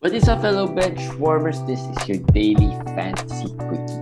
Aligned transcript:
What 0.00 0.14
is 0.14 0.28
up, 0.28 0.42
fellow 0.42 0.68
bench 0.68 1.12
warmers? 1.18 1.60
This 1.64 1.80
is 1.80 2.06
your 2.06 2.18
daily 2.30 2.70
fantasy 2.94 3.50
quickie. 3.66 3.98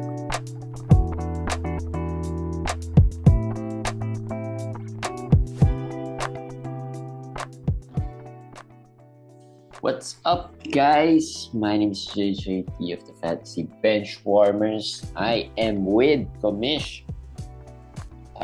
What's 9.80 10.20
up, 10.26 10.52
guys? 10.70 11.48
My 11.54 11.78
name 11.78 11.92
is 11.92 12.06
JJT 12.08 12.92
of 12.92 13.06
the 13.06 13.14
Fantasy 13.22 13.62
Bench 13.80 14.20
Warmers. 14.22 15.00
I 15.16 15.48
am 15.56 15.86
with 15.86 16.28
Komish. 16.42 17.08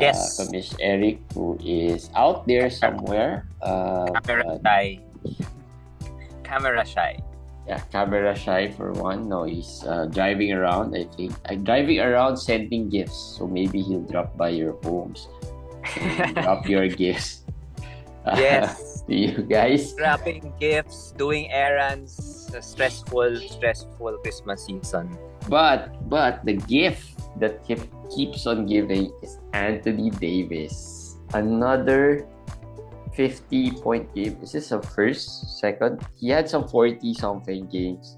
Yes. 0.01 0.39
Uh, 0.39 0.49
Komish 0.49 0.73
Eric, 0.79 1.19
who 1.35 1.59
is 1.63 2.09
out 2.15 2.47
there 2.47 2.71
somewhere. 2.71 3.45
Uh, 3.61 4.09
Camera 4.25 4.59
shy. 4.65 4.99
Camera 6.43 6.83
shy. 6.83 7.21
Yeah, 7.67 7.79
camera 7.91 8.35
shy 8.35 8.71
for 8.71 8.91
one. 8.91 9.29
No, 9.29 9.43
he's 9.43 9.83
uh, 9.87 10.05
driving 10.11 10.51
around, 10.51 10.95
I 10.95 11.05
think. 11.15 11.31
Uh, 11.47 11.55
driving 11.55 11.99
around 11.99 12.35
sending 12.35 12.89
gifts. 12.89 13.37
So 13.37 13.47
maybe 13.47 13.81
he'll 13.81 14.03
drop 14.03 14.35
by 14.35 14.49
your 14.49 14.75
homes. 14.83 15.27
drop 16.35 16.67
your 16.67 16.87
gifts. 16.87 17.41
Yes. 18.23 18.93
to 19.07 19.15
you 19.15 19.43
guys. 19.43 19.95
Wrapping 19.99 20.53
gifts, 20.59 21.11
doing 21.17 21.51
errands, 21.51 22.47
a 22.55 22.61
stressful, 22.61 23.35
stressful 23.51 24.17
Christmas 24.23 24.65
season. 24.65 25.11
But 25.51 25.91
but 26.07 26.39
the 26.45 26.55
gift 26.55 27.19
that 27.39 27.67
keep, 27.67 27.83
keeps 28.07 28.47
on 28.47 28.65
giving 28.65 29.11
is 29.21 29.39
Anthony 29.51 30.09
Davis. 30.09 31.17
Another 31.33 32.27
50 33.15 33.71
point 33.81 34.13
game. 34.15 34.37
Is 34.41 34.51
this 34.51 34.71
a 34.71 34.81
first, 34.81 35.59
second? 35.59 36.01
He 36.19 36.29
had 36.29 36.49
some 36.49 36.67
40 36.67 37.13
something 37.13 37.67
games. 37.69 38.17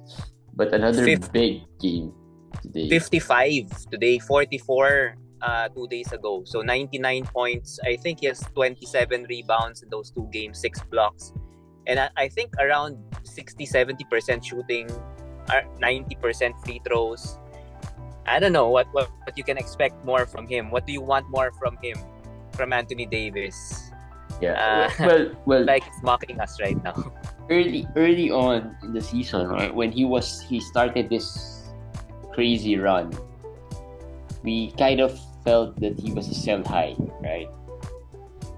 But 0.55 0.73
another 0.73 1.03
Fifth. 1.03 1.31
big 1.33 1.63
game 1.79 2.13
today. 2.61 2.87
55 2.89 3.91
today, 3.91 4.19
44 4.19 5.17
uh, 5.41 5.67
two 5.69 5.87
days 5.87 6.11
ago. 6.11 6.43
So 6.45 6.61
99 6.61 7.25
points. 7.27 7.79
I 7.83 7.97
think 7.97 8.21
he 8.21 8.27
has 8.27 8.39
27 8.55 9.27
rebounds 9.29 9.83
in 9.83 9.89
those 9.89 10.11
two 10.11 10.27
games, 10.31 10.59
six 10.59 10.81
blocks. 10.83 11.33
And 11.87 11.99
I, 11.99 12.09
I 12.17 12.27
think 12.29 12.53
around 12.59 12.97
60 13.23 13.67
70% 13.67 14.43
shooting, 14.43 14.89
uh, 15.49 15.61
90% 15.81 16.65
free 16.65 16.81
throws. 16.87 17.37
I 18.25 18.39
don't 18.39 18.53
know 18.53 18.69
what, 18.69 18.87
what, 18.91 19.11
what 19.23 19.37
you 19.37 19.43
can 19.43 19.57
expect 19.57 20.03
more 20.03 20.25
from 20.25 20.47
him. 20.47 20.71
What 20.71 20.87
do 20.87 20.93
you 20.93 21.01
want 21.01 21.29
more 21.29 21.51
from 21.59 21.77
him? 21.83 21.97
From 22.53 22.73
Anthony 22.73 23.05
Davis? 23.05 23.91
Yeah. 24.41 24.53
Uh, 24.99 25.05
well, 25.05 25.23
well, 25.45 25.63
Like 25.71 25.87
it's 25.87 26.01
mocking 26.03 26.39
us 26.39 26.59
right 26.59 26.75
now. 26.83 26.93
early 27.49 27.87
early 27.95 28.31
on 28.31 28.75
in 28.83 28.93
the 28.93 29.01
season, 29.01 29.47
right 29.47 29.73
when 29.73 29.91
he 29.91 30.03
was 30.05 30.41
he 30.41 30.59
started 30.59 31.09
this 31.09 31.63
crazy 32.33 32.75
run, 32.77 33.13
we 34.43 34.71
kind 34.77 34.99
of 34.99 35.17
felt 35.43 35.79
that 35.79 35.99
he 35.99 36.11
was 36.11 36.27
a 36.29 36.33
sell 36.35 36.63
high, 36.65 36.95
right? 37.21 37.47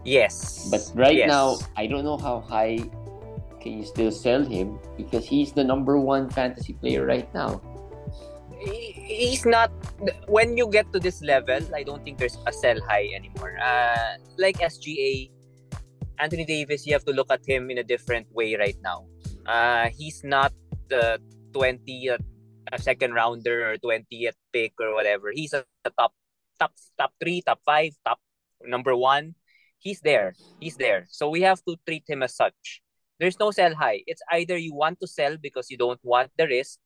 Yes. 0.05 0.67
But 0.71 0.81
right 0.95 1.15
Yes. 1.17 1.27
now, 1.29 1.57
I 1.75 1.85
don't 1.87 2.03
know 2.03 2.17
how 2.17 2.39
high 2.41 2.79
can 3.59 3.77
you 3.77 3.85
still 3.85 4.11
sell 4.11 4.43
him 4.45 4.79
because 4.95 5.27
he's 5.27 5.51
the 5.51 5.63
number 5.63 5.99
one 5.99 6.29
fantasy 6.29 6.73
player 6.73 7.05
right 7.05 7.27
now. 7.33 7.59
he- 8.57 8.97
he's 9.29 9.45
not 9.45 9.69
when 10.27 10.57
you 10.57 10.65
get 10.67 10.89
to 10.91 10.97
this 10.99 11.21
level 11.21 11.61
i 11.77 11.83
don't 11.85 12.01
think 12.03 12.17
there's 12.17 12.41
a 12.49 12.51
sell 12.51 12.75
high 12.89 13.05
anymore 13.13 13.53
uh 13.61 14.17
like 14.41 14.57
sga 14.65 15.29
anthony 16.19 16.45
davis 16.45 16.85
you 16.85 16.93
have 16.93 17.05
to 17.05 17.13
look 17.13 17.31
at 17.31 17.41
him 17.45 17.69
in 17.69 17.77
a 17.77 17.83
different 17.83 18.27
way 18.33 18.55
right 18.55 18.77
now. 18.81 19.05
Uh 19.45 19.89
he's 19.93 20.23
not 20.23 20.53
the 20.89 21.19
20th 21.51 22.23
a 22.71 22.79
second 22.79 23.13
rounder 23.13 23.71
or 23.71 23.77
20th 23.77 24.35
pick 24.51 24.73
or 24.79 24.93
whatever. 24.93 25.31
He's 25.31 25.53
a, 25.53 25.63
a 25.85 25.91
top 25.91 26.13
top 26.59 26.71
top 26.97 27.11
3 27.21 27.41
top 27.41 27.59
5 27.65 27.93
top 28.03 28.19
number 28.65 28.95
1 28.95 29.35
he's 29.79 30.01
there. 30.01 30.33
He's 30.59 30.75
there. 30.75 31.05
So 31.09 31.29
we 31.29 31.41
have 31.41 31.63
to 31.65 31.75
treat 31.85 32.03
him 32.07 32.23
as 32.23 32.35
such. 32.35 32.81
There's 33.19 33.39
no 33.39 33.51
sell 33.51 33.73
high. 33.73 34.03
It's 34.05 34.21
either 34.31 34.57
you 34.57 34.73
want 34.73 34.99
to 35.01 35.07
sell 35.07 35.37
because 35.37 35.69
you 35.71 35.77
don't 35.77 35.99
want 36.03 36.31
the 36.37 36.47
risk 36.47 36.77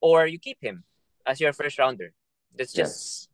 or 0.00 0.26
you 0.26 0.38
keep 0.38 0.58
him 0.60 0.84
as 1.26 1.40
your 1.40 1.52
first 1.52 1.78
rounder. 1.78 2.12
That's 2.56 2.72
just 2.72 3.28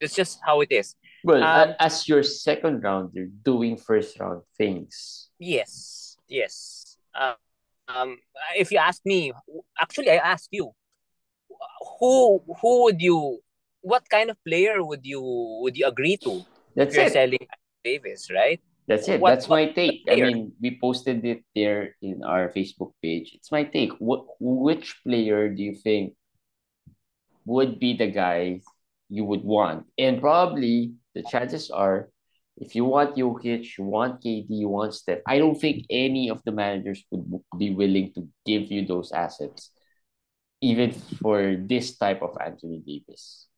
that's 0.00 0.14
just 0.14 0.40
how 0.44 0.60
it 0.60 0.72
is. 0.72 0.96
Well, 1.24 1.42
Um, 1.42 1.74
as 1.78 2.08
your 2.08 2.22
second 2.22 2.82
rounder 2.82 3.26
doing 3.44 3.76
first 3.76 4.18
round 4.20 4.42
things. 4.56 5.28
Yes, 5.38 6.16
yes. 6.28 6.96
Uh, 7.14 7.34
um, 7.88 8.18
if 8.56 8.70
you 8.72 8.78
ask 8.78 9.02
me, 9.04 9.32
actually, 9.80 10.10
I 10.10 10.16
ask 10.16 10.48
you, 10.50 10.72
who 11.98 12.40
who 12.60 12.84
would 12.84 13.00
you, 13.00 13.40
what 13.80 14.08
kind 14.08 14.30
of 14.30 14.36
player 14.44 14.82
would 14.82 15.04
you 15.04 15.20
would 15.62 15.76
you 15.76 15.86
agree 15.86 16.16
to 16.24 16.44
That's 16.76 16.96
if 16.96 17.08
it. 17.08 17.12
selling 17.12 17.46
Davis, 17.84 18.30
right? 18.30 18.60
That's 18.88 19.08
it. 19.08 19.20
What- 19.20 19.30
That's 19.30 19.48
my 19.48 19.70
take. 19.70 20.02
I 20.10 20.16
mean, 20.16 20.52
we 20.60 20.78
posted 20.80 21.24
it 21.24 21.44
there 21.54 21.96
in 22.02 22.22
our 22.24 22.48
Facebook 22.50 22.92
page. 23.02 23.32
It's 23.34 23.52
my 23.52 23.64
take. 23.64 23.92
What 23.98 24.24
which 24.40 25.00
player 25.04 25.48
do 25.48 25.62
you 25.62 25.74
think 25.74 26.14
would 27.44 27.78
be 27.78 27.96
the 27.96 28.08
guy 28.08 28.60
you 29.08 29.24
would 29.24 29.44
want? 29.44 29.86
And 29.98 30.20
probably 30.20 30.94
the 31.14 31.22
chances 31.22 31.70
are 31.70 32.08
if 32.56 32.74
you 32.74 32.84
want 32.84 33.16
Jokic, 33.16 33.78
you 33.78 33.84
want 33.84 34.22
KD, 34.22 34.46
you 34.50 34.68
want 34.68 34.94
Steph, 34.94 35.20
I 35.26 35.38
don't 35.38 35.56
think 35.56 35.86
any 35.88 36.28
of 36.28 36.42
the 36.44 36.52
managers 36.52 37.04
would 37.10 37.42
be 37.56 37.70
willing 37.74 38.12
to 38.14 38.28
give 38.44 38.70
you 38.70 38.84
those 38.84 39.12
assets, 39.12 39.72
even 40.60 40.92
for 40.92 41.56
this 41.56 41.96
type 41.96 42.20
of 42.22 42.36
Anthony 42.36 42.82
Davis. 42.84 43.48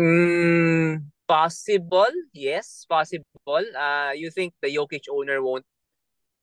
Mm, 0.00 1.08
possible, 1.28 2.12
yes, 2.32 2.86
possible. 2.88 3.64
Uh, 3.76 4.12
you 4.16 4.30
think 4.30 4.54
the 4.62 4.68
Jokic 4.68 5.08
owner 5.10 5.42
won't 5.42 5.64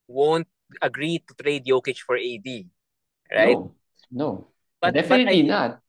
won't 0.07 0.47
agree 0.81 1.21
to 1.25 1.33
trade 1.37 1.65
Jokic 1.65 1.97
for 2.01 2.17
AD, 2.17 2.67
right? 3.33 3.57
No, 3.57 3.73
no, 4.11 4.47
But 4.81 4.93
definitely 4.93 5.41
but 5.41 5.45
I, 5.45 5.47
not. 5.47 5.79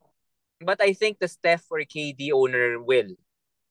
But 0.61 0.81
I 0.81 0.93
think 0.93 1.19
the 1.19 1.29
Steph 1.29 1.65
or 1.71 1.85
KD 1.85 2.33
owner 2.33 2.81
will. 2.81 3.17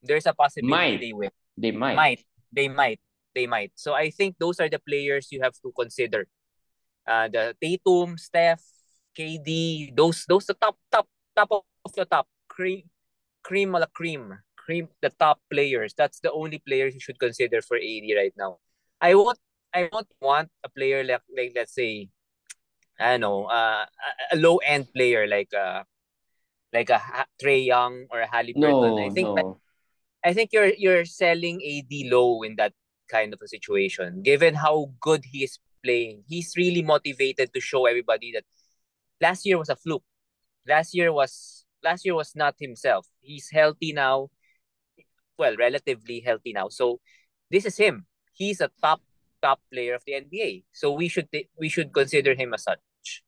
There's 0.03 0.25
a 0.27 0.33
possibility 0.33 0.69
Might. 0.69 0.99
they 0.99 1.13
will. 1.13 1.31
They 1.57 1.71
might. 1.71 1.95
Might. 1.95 2.19
They 2.51 2.67
might. 2.67 2.99
They 3.33 3.47
might. 3.47 3.71
So 3.75 3.93
I 3.93 4.11
think 4.11 4.35
those 4.37 4.59
are 4.59 4.69
the 4.69 4.79
players 4.79 5.31
you 5.31 5.41
have 5.41 5.53
to 5.63 5.71
consider. 5.71 6.27
Uh, 7.07 7.27
the 7.27 7.55
Tatum, 7.59 8.17
Steph, 8.17 8.61
KD, 9.17 9.95
those 9.95 10.25
those 10.27 10.45
the 10.45 10.53
top 10.53 10.77
top 10.91 11.07
top 11.35 11.49
of 11.51 11.93
the 11.95 12.05
top. 12.05 12.27
Cream 12.47 12.83
cream 13.43 13.75
a 13.75 13.79
la 13.79 13.87
cream. 13.87 14.39
Cream 14.55 14.87
the 15.01 15.09
top 15.09 15.39
players. 15.51 15.93
That's 15.97 16.19
the 16.19 16.31
only 16.31 16.59
players 16.59 16.93
you 16.93 16.99
should 16.99 17.19
consider 17.19 17.61
for 17.61 17.75
AD 17.75 18.07
right 18.15 18.33
now. 18.37 18.59
I 19.01 19.15
won't 19.15 19.39
I 19.73 19.89
won't 19.91 20.07
want 20.21 20.49
a 20.63 20.69
player 20.69 21.03
like 21.03 21.21
like 21.35 21.51
let's 21.55 21.73
say 21.75 22.09
I 22.99 23.17
don't 23.17 23.21
know, 23.21 23.45
uh, 23.45 23.85
a, 24.31 24.35
a 24.35 24.37
low 24.37 24.57
end 24.57 24.87
player 24.95 25.27
like 25.27 25.51
uh 25.53 25.83
like 26.71 26.89
a 26.89 26.97
Ha- 26.97 27.29
Trae 27.41 27.65
Young 27.65 28.05
or 28.09 28.21
a 28.21 28.27
Halliburton. 28.27 28.95
No, 28.95 29.05
I 29.05 29.09
think 29.09 29.35
no. 29.35 29.59
I 30.23 30.33
think 30.33 30.51
you're 30.53 30.73
you're 30.77 31.05
selling 31.05 31.61
AD 31.61 31.91
low 32.11 32.43
in 32.43 32.55
that 32.55 32.73
kind 33.09 33.33
of 33.33 33.41
a 33.43 33.47
situation. 33.47 34.21
Given 34.23 34.55
how 34.55 34.91
good 35.01 35.25
he 35.25 35.43
is 35.43 35.59
playing, 35.83 36.23
he's 36.27 36.53
really 36.55 36.81
motivated 36.81 37.53
to 37.53 37.59
show 37.59 37.85
everybody 37.85 38.31
that 38.33 38.45
last 39.21 39.45
year 39.45 39.57
was 39.57 39.69
a 39.69 39.75
fluke. 39.75 40.03
Last 40.67 40.95
year 40.95 41.11
was 41.11 41.65
last 41.83 42.05
year 42.05 42.15
was 42.15 42.35
not 42.35 42.55
himself. 42.59 43.07
He's 43.21 43.49
healthy 43.51 43.91
now. 43.91 44.29
Well, 45.37 45.55
relatively 45.57 46.21
healthy 46.21 46.53
now. 46.53 46.69
So 46.69 46.99
this 47.51 47.65
is 47.65 47.75
him. 47.75 48.05
He's 48.33 48.61
a 48.61 48.69
top 48.81 49.01
top 49.41 49.59
player 49.71 49.95
of 49.95 50.03
the 50.07 50.13
NBA. 50.13 50.63
So 50.71 50.91
we 50.93 51.09
should 51.09 51.27
we 51.59 51.67
should 51.67 51.93
consider 51.93 52.33
him 52.33 52.53
as 52.53 52.63
such. 52.63 53.23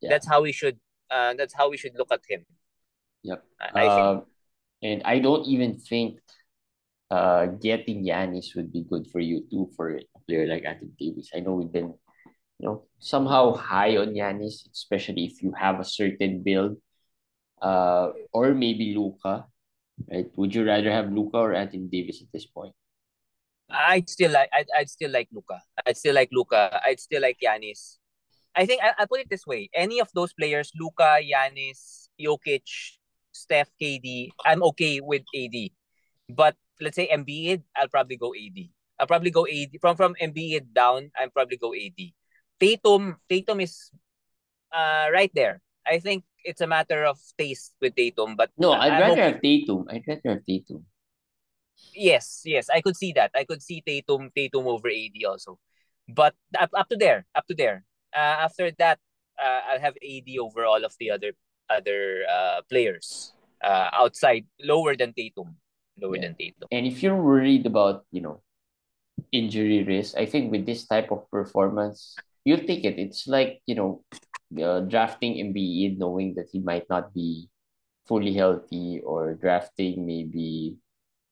Yeah. 0.00 0.10
That's 0.10 0.28
how 0.28 0.42
we 0.42 0.52
should 0.52 0.78
uh 1.10 1.34
that's 1.34 1.54
how 1.54 1.70
we 1.70 1.76
should 1.76 1.94
look 1.98 2.12
at 2.12 2.20
him. 2.28 2.46
Yep. 3.24 3.44
I, 3.60 3.86
I 3.86 3.96
think. 3.96 4.24
And 4.82 5.02
I 5.04 5.18
don't 5.18 5.46
even 5.46 5.78
think 5.78 6.20
uh 7.10 7.46
getting 7.62 8.04
Giannis 8.04 8.56
would 8.56 8.72
be 8.72 8.82
good 8.82 9.06
for 9.12 9.20
you 9.20 9.46
too 9.50 9.70
for 9.76 9.96
a 9.98 10.02
player 10.26 10.46
like 10.46 10.64
Anthony 10.64 10.92
Davis. 10.98 11.30
I 11.34 11.40
know 11.40 11.54
we've 11.54 11.72
been, 11.72 11.94
you 12.58 12.66
know, 12.66 12.84
somehow 13.00 13.54
high 13.54 13.96
on 13.98 14.14
Giannis, 14.14 14.68
especially 14.72 15.26
if 15.26 15.42
you 15.42 15.52
have 15.58 15.80
a 15.80 15.84
certain 15.84 16.42
build. 16.42 16.78
Uh, 17.62 18.12
or 18.32 18.54
maybe 18.54 18.94
Luka, 18.96 19.46
right? 20.10 20.26
Would 20.36 20.54
you 20.54 20.64
rather 20.66 20.90
have 20.92 21.12
Luka 21.12 21.38
or 21.38 21.54
Anthony 21.54 21.88
Davis 21.88 22.22
at 22.22 22.28
this 22.32 22.46
point? 22.46 22.74
I'd 23.70 24.08
still 24.08 24.30
like 24.30 24.48
I'd, 24.52 24.66
I'd 24.76 24.90
still 24.90 25.10
like 25.10 25.28
Luka. 25.32 25.60
I'd 25.86 25.96
still 25.96 26.14
like 26.14 26.28
Luka. 26.32 26.80
I'd 26.86 27.00
still 27.00 27.22
like 27.22 27.38
Giannis. 27.42 27.98
I 28.56 28.66
think 28.66 28.82
I, 28.82 28.92
I'll 28.98 29.08
put 29.08 29.20
it 29.20 29.30
this 29.30 29.46
way: 29.46 29.68
any 29.74 30.00
of 30.00 30.08
those 30.14 30.32
players, 30.32 30.72
Luka, 30.78 31.20
Giannis, 31.22 32.08
Jokic, 32.20 32.66
Steph, 33.36 33.68
KD, 33.80 34.30
I'm 34.44 34.62
okay 34.72 35.00
with 35.00 35.22
AD. 35.36 35.70
But 36.28 36.56
let's 36.80 36.96
say 36.96 37.08
Embiid, 37.12 37.62
I'll 37.76 37.88
probably 37.92 38.16
go 38.16 38.32
AD. 38.34 38.58
I'll 38.98 39.06
probably 39.06 39.30
go 39.30 39.46
AD 39.46 39.76
from 39.80 39.96
from 39.96 40.16
Embiid 40.20 40.72
down. 40.72 41.10
I'll 41.18 41.30
probably 41.30 41.56
go 41.60 41.74
AD. 41.76 42.00
Tatum 42.58 43.20
Tatum 43.28 43.60
is 43.60 43.92
uh, 44.72 45.06
right 45.12 45.30
there. 45.34 45.60
I 45.86 46.00
think 46.00 46.24
it's 46.42 46.60
a 46.60 46.66
matter 46.66 47.04
of 47.04 47.20
taste 47.38 47.74
with 47.80 47.94
Tatum, 47.94 48.34
but 48.34 48.50
No, 48.58 48.72
I'd 48.72 48.90
I'm 48.92 49.00
rather 49.00 49.22
hoping- 49.22 49.32
have 49.34 49.42
Tatum. 49.42 49.80
I'd 49.92 50.04
rather 50.08 50.28
have 50.34 50.44
Tatum. 50.48 50.86
yes, 51.94 52.42
yes, 52.44 52.68
I 52.70 52.80
could 52.80 52.96
see 52.96 53.12
that. 53.12 53.30
I 53.34 53.44
could 53.44 53.62
see 53.62 53.82
Tatum 53.84 54.30
Tatum 54.34 54.66
over 54.66 54.88
AD 54.88 55.16
also, 55.28 55.58
but 56.08 56.34
up, 56.58 56.70
up 56.74 56.88
to 56.88 56.96
there, 56.96 57.26
up 57.34 57.46
to 57.46 57.54
there. 57.54 57.84
Uh, 58.14 58.48
after 58.48 58.70
that, 58.78 58.98
uh, 59.38 59.60
I'll 59.70 59.80
have 59.80 59.94
AD 60.02 60.28
over 60.40 60.64
all 60.64 60.84
of 60.84 60.94
the 60.98 61.10
other 61.10 61.32
other 61.70 62.24
uh, 62.30 62.60
players 62.68 63.32
uh, 63.62 63.90
outside, 63.92 64.46
lower 64.62 64.96
than 64.96 65.12
Tatum, 65.12 65.56
lower 66.00 66.16
Yeah. 66.16 66.30
than 66.30 66.34
Tatum. 66.36 66.68
And 66.70 66.86
if 66.86 67.02
you're 67.02 67.18
worried 67.20 67.66
about, 67.66 68.04
you 68.12 68.20
know, 68.20 68.42
injury 69.32 69.82
risk, 69.82 70.16
I 70.16 70.26
think 70.26 70.52
with 70.52 70.66
this 70.66 70.86
type 70.86 71.10
of 71.10 71.28
performance, 71.30 72.16
you'll 72.44 72.64
take 72.64 72.84
it. 72.84 72.98
It's 72.98 73.26
like, 73.26 73.60
you 73.66 73.74
know, 73.74 74.04
uh, 74.54 74.80
drafting 74.86 75.36
Embiid 75.42 75.98
knowing 75.98 76.34
that 76.34 76.48
he 76.52 76.60
might 76.60 76.88
not 76.88 77.12
be 77.12 77.50
fully 78.06 78.32
healthy 78.32 79.02
or 79.04 79.34
drafting 79.34 80.06
maybe 80.06 80.78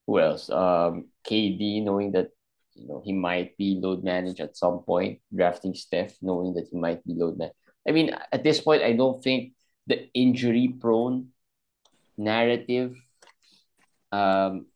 who 0.06 0.20
else? 0.20 0.50
Um, 0.50 1.08
KD 1.24 1.80
knowing 1.82 2.12
that, 2.12 2.28
you 2.74 2.88
know, 2.88 3.00
he 3.04 3.12
might 3.12 3.56
be 3.56 3.80
load 3.80 4.04
managed 4.04 4.40
at 4.40 4.56
some 4.56 4.80
point, 4.84 5.20
drafting 5.34 5.74
Steph 5.74 6.12
knowing 6.20 6.52
that 6.54 6.68
he 6.70 6.76
might 6.76 7.00
be 7.06 7.14
load 7.14 7.38
managed. 7.38 7.56
I 7.88 7.92
mean, 7.92 8.12
at 8.32 8.44
this 8.44 8.60
point, 8.60 8.82
I 8.82 8.92
don't 8.92 9.22
think 9.22 9.53
the 9.86 10.08
injury 10.14 10.68
prone 10.80 11.28
narrative 12.16 12.94
um 14.12 14.66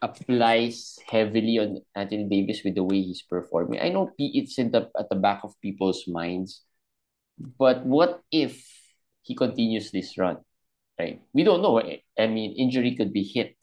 applies 0.00 0.98
heavily 1.06 1.58
on 1.58 1.82
Anthony 1.94 2.24
Davis 2.30 2.62
with 2.64 2.74
the 2.74 2.84
way 2.84 3.02
he's 3.02 3.22
performing. 3.22 3.80
I 3.80 3.88
know 3.90 4.10
it's 4.18 4.58
in 4.58 4.70
the 4.70 4.90
at 4.98 5.10
the 5.10 5.16
back 5.18 5.42
of 5.42 5.58
people's 5.60 6.06
minds, 6.06 6.62
but 7.58 7.84
what 7.84 8.22
if 8.30 8.62
he 9.22 9.34
continues 9.34 9.90
this 9.90 10.16
run? 10.16 10.38
Right? 10.98 11.22
We 11.32 11.44
don't 11.44 11.62
know. 11.62 11.78
I 11.80 12.26
mean, 12.26 12.54
injury 12.58 12.94
could 12.96 13.12
be 13.12 13.22
hit. 13.22 13.54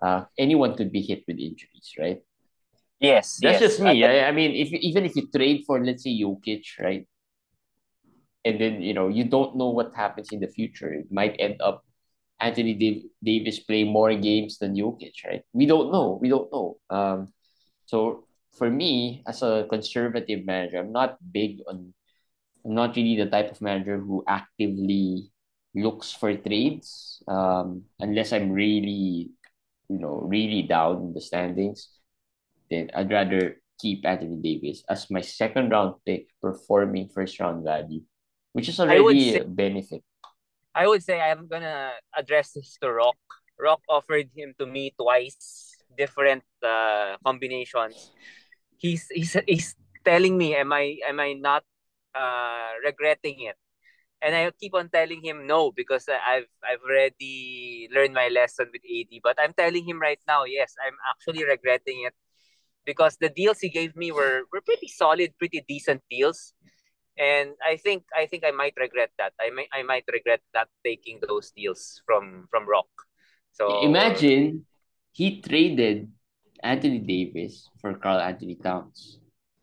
Uh, 0.00 0.24
anyone 0.38 0.76
could 0.76 0.92
be 0.92 1.02
hit 1.02 1.24
with 1.28 1.38
injuries, 1.38 1.92
right? 1.98 2.22
Yes, 3.00 3.40
That's 3.42 3.60
yes. 3.60 3.76
just 3.76 3.80
me. 3.80 4.04
I, 4.04 4.28
I 4.28 4.32
mean, 4.32 4.52
if 4.52 4.72
even 4.72 5.04
if 5.04 5.16
you 5.16 5.28
trade 5.28 5.64
for 5.66 5.82
let's 5.82 6.04
say 6.04 6.12
Jokic, 6.12 6.64
right? 6.80 7.08
And 8.44 8.60
then 8.60 8.80
you 8.80 8.94
know 8.94 9.08
you 9.08 9.24
don't 9.24 9.56
know 9.56 9.70
what 9.70 9.94
happens 9.94 10.32
in 10.32 10.40
the 10.40 10.48
future. 10.48 10.92
It 10.92 11.12
might 11.12 11.36
end 11.38 11.60
up 11.60 11.84
Anthony 12.40 12.74
Dav- 12.74 13.10
Davis 13.22 13.60
playing 13.60 13.92
more 13.92 14.14
games 14.16 14.58
than 14.58 14.74
Jokic, 14.74 15.12
right? 15.26 15.42
We 15.52 15.66
don't 15.66 15.92
know. 15.92 16.18
We 16.20 16.28
don't 16.28 16.50
know. 16.50 16.80
Um, 16.88 17.32
so 17.84 18.24
for 18.56 18.70
me, 18.70 19.22
as 19.26 19.42
a 19.42 19.66
conservative 19.68 20.44
manager, 20.46 20.78
I'm 20.78 20.92
not 20.92 21.18
big 21.20 21.60
on. 21.68 21.92
I'm 22.64 22.74
not 22.74 22.96
really 22.96 23.16
the 23.16 23.30
type 23.30 23.50
of 23.50 23.60
manager 23.60 23.98
who 23.98 24.24
actively 24.28 25.32
looks 25.74 26.12
for 26.12 26.34
trades. 26.36 27.22
Um, 27.28 27.84
unless 28.00 28.32
I'm 28.32 28.52
really, 28.52 29.30
you 29.88 29.98
know, 29.98 30.20
really 30.24 30.62
down 30.62 31.08
in 31.08 31.12
the 31.14 31.20
standings, 31.20 31.88
then 32.70 32.90
I'd 32.94 33.10
rather 33.10 33.56
keep 33.78 34.04
Anthony 34.04 34.36
Davis 34.42 34.84
as 34.88 35.10
my 35.10 35.20
second 35.20 35.70
round 35.70 35.94
pick, 36.04 36.28
performing 36.42 37.08
first 37.08 37.40
round 37.40 37.64
value, 37.64 38.02
which 38.52 38.68
is 38.68 38.80
already 38.80 39.32
say- 39.32 39.40
a 39.40 39.44
benefit. 39.44 40.02
I 40.74 40.86
would 40.86 41.02
say 41.02 41.20
I'm 41.20 41.48
gonna 41.48 41.90
address 42.14 42.52
this 42.52 42.78
to 42.80 42.92
Rock. 42.92 43.18
Rock 43.58 43.82
offered 43.88 44.30
him 44.34 44.54
to 44.58 44.66
me 44.66 44.94
twice, 44.94 45.74
different 45.98 46.44
uh, 46.62 47.18
combinations. 47.26 48.12
He's 48.78 49.10
he's 49.10 49.36
he's 49.46 49.74
telling 50.04 50.38
me, 50.38 50.54
am 50.54 50.72
I 50.72 50.96
am 51.06 51.18
I 51.18 51.34
not 51.34 51.64
uh, 52.14 52.70
regretting 52.86 53.50
it? 53.50 53.58
And 54.22 54.34
I 54.36 54.52
keep 54.60 54.74
on 54.74 54.88
telling 54.88 55.24
him 55.24 55.46
no 55.46 55.72
because 55.72 56.06
I've 56.08 56.48
I've 56.62 56.84
already 56.86 57.88
learned 57.92 58.14
my 58.14 58.28
lesson 58.28 58.70
with 58.72 58.86
AD. 58.86 59.10
But 59.22 59.42
I'm 59.42 59.52
telling 59.52 59.82
him 59.84 59.98
right 60.00 60.20
now, 60.28 60.44
yes, 60.44 60.74
I'm 60.78 60.94
actually 61.10 61.44
regretting 61.44 62.06
it 62.06 62.14
because 62.86 63.16
the 63.18 63.28
deals 63.28 63.58
he 63.58 63.68
gave 63.68 63.96
me 63.96 64.12
were 64.12 64.46
were 64.52 64.62
pretty 64.62 64.88
solid, 64.88 65.34
pretty 65.36 65.64
decent 65.66 66.06
deals 66.08 66.54
and 67.18 67.54
I 67.64 67.76
think 67.76 68.04
I 68.16 68.26
think 68.26 68.44
I 68.44 68.50
might 68.50 68.74
regret 68.76 69.10
that. 69.18 69.32
I 69.40 69.50
might 69.50 69.68
I 69.72 69.82
might 69.82 70.04
regret 70.12 70.40
not 70.54 70.68
taking 70.84 71.20
those 71.26 71.50
deals 71.50 72.02
from 72.06 72.46
from 72.50 72.68
Rock. 72.68 72.90
So 73.52 73.82
Imagine 73.84 74.64
he 75.12 75.40
traded 75.40 76.08
Anthony 76.62 77.00
Davis 77.00 77.68
for 77.80 77.94
Karl-Anthony 77.94 78.56
Towns. 78.56 79.18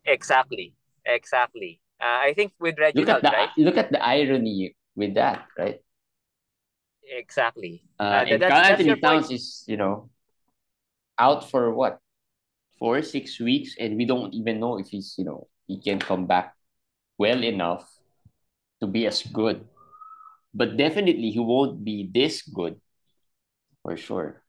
exactly, 0.05 0.73
exactly. 1.05 1.79
Uh, 2.01 2.29
I 2.29 2.33
think 2.33 2.53
with 2.59 2.75
Look 2.77 3.07
Reginald, 3.07 3.23
at 3.25 3.31
the 3.31 3.37
right? 3.37 3.49
look 3.57 3.77
at 3.77 3.91
the 3.91 4.01
irony 4.03 4.75
with 4.95 5.15
that, 5.15 5.45
right? 5.57 5.79
Exactly. 7.07 7.83
Uh, 7.99 8.03
Uh, 8.03 8.25
and 8.27 8.41
that's- 8.41 8.49
Carl 8.51 8.61
that's 8.63 8.71
Anthony 8.83 8.87
your 8.89 8.97
point. 8.97 9.23
Towns 9.23 9.31
is 9.31 9.63
you 9.67 9.77
know 9.77 10.09
out 11.17 11.49
for 11.49 11.71
what 11.73 11.99
four 12.77 13.01
six 13.01 13.39
weeks, 13.39 13.75
and 13.79 13.95
we 13.97 14.05
don't 14.05 14.33
even 14.33 14.59
know 14.59 14.77
if 14.77 14.87
he's 14.91 15.15
you 15.17 15.25
know 15.25 15.47
he 15.65 15.79
can 15.79 15.99
come 15.99 16.27
back 16.27 16.56
well 17.17 17.43
enough 17.43 17.87
to 18.81 18.87
be 18.87 19.05
as 19.07 19.23
good. 19.23 19.65
But 20.53 20.77
definitely 20.77 21.31
he 21.31 21.39
won't 21.39 21.83
be 21.83 22.09
this 22.13 22.41
good 22.43 22.81
for 23.83 23.97
sure. 23.97 24.41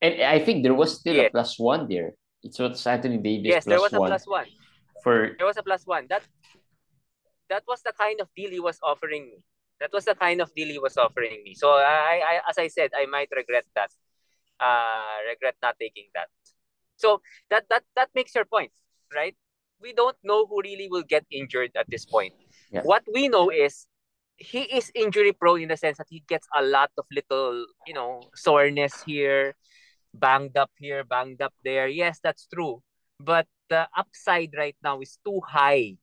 And 0.00 0.22
I 0.22 0.38
think 0.40 0.62
there 0.62 0.74
was 0.74 0.98
still 1.00 1.16
Yeah. 1.20 1.28
a 1.28 1.30
plus 1.30 1.58
one 1.58 1.88
there. 1.88 2.12
It's 2.42 2.58
what's 2.58 2.86
Anthony 2.86 3.18
Davis 3.18 3.52
Yes, 3.52 3.64
there 3.66 3.80
was 3.80 3.92
a 3.92 4.00
one 4.00 4.08
plus 4.10 4.26
one. 4.26 4.48
for 5.04 5.36
There 5.36 5.46
was 5.46 5.56
a 5.58 5.62
plus 5.62 5.84
one. 5.86 6.06
That 6.08 6.24
that 7.48 7.64
was 7.66 7.82
the 7.82 7.92
kind 7.92 8.20
of 8.20 8.28
deal 8.36 8.50
he 8.50 8.60
was 8.60 8.78
offering 8.82 9.26
me. 9.26 9.44
That 9.80 9.92
was 9.92 10.04
the 10.04 10.14
kind 10.14 10.40
of 10.40 10.52
deal 10.54 10.68
he 10.68 10.78
was 10.78 10.96
offering 10.96 11.42
me. 11.44 11.54
So 11.54 11.70
I, 11.72 12.20
I 12.20 12.34
as 12.48 12.58
I 12.58 12.68
said, 12.68 12.92
I 12.94 13.06
might 13.06 13.28
regret 13.34 13.64
that. 13.74 13.90
Uh, 14.60 15.24
regret 15.28 15.56
not 15.62 15.76
taking 15.80 16.08
that. 16.14 16.28
So 16.96 17.22
that 17.50 17.66
that 17.70 17.84
that 17.96 18.10
makes 18.14 18.34
your 18.34 18.44
point, 18.44 18.72
right? 19.14 19.36
We 19.80 19.92
don't 19.92 20.16
know 20.22 20.46
who 20.46 20.60
really 20.62 20.88
will 20.90 21.02
get 21.02 21.24
injured 21.30 21.72
at 21.76 21.88
this 21.88 22.04
point. 22.04 22.34
Yeah. 22.70 22.82
What 22.82 23.02
we 23.12 23.28
know 23.28 23.50
is 23.50 23.86
he 24.36 24.62
is 24.62 24.90
injury 24.94 25.32
prone 25.32 25.62
in 25.62 25.68
the 25.68 25.76
sense 25.76 25.98
that 25.98 26.08
he 26.08 26.24
gets 26.26 26.46
a 26.56 26.62
lot 26.62 26.90
of 26.96 27.04
little, 27.12 27.66
you 27.86 27.94
know, 27.94 28.22
soreness 28.34 29.02
here, 29.04 29.54
banged 30.14 30.56
up 30.56 30.70
here, 30.78 31.04
banged 31.04 31.42
up 31.42 31.54
there. 31.64 31.88
Yes, 31.88 32.20
that's 32.22 32.46
true. 32.52 32.82
But 33.18 33.46
the 33.68 33.88
upside 33.96 34.52
right 34.56 34.76
now 34.82 35.00
is 35.00 35.18
too 35.24 35.40
high. 35.46 35.96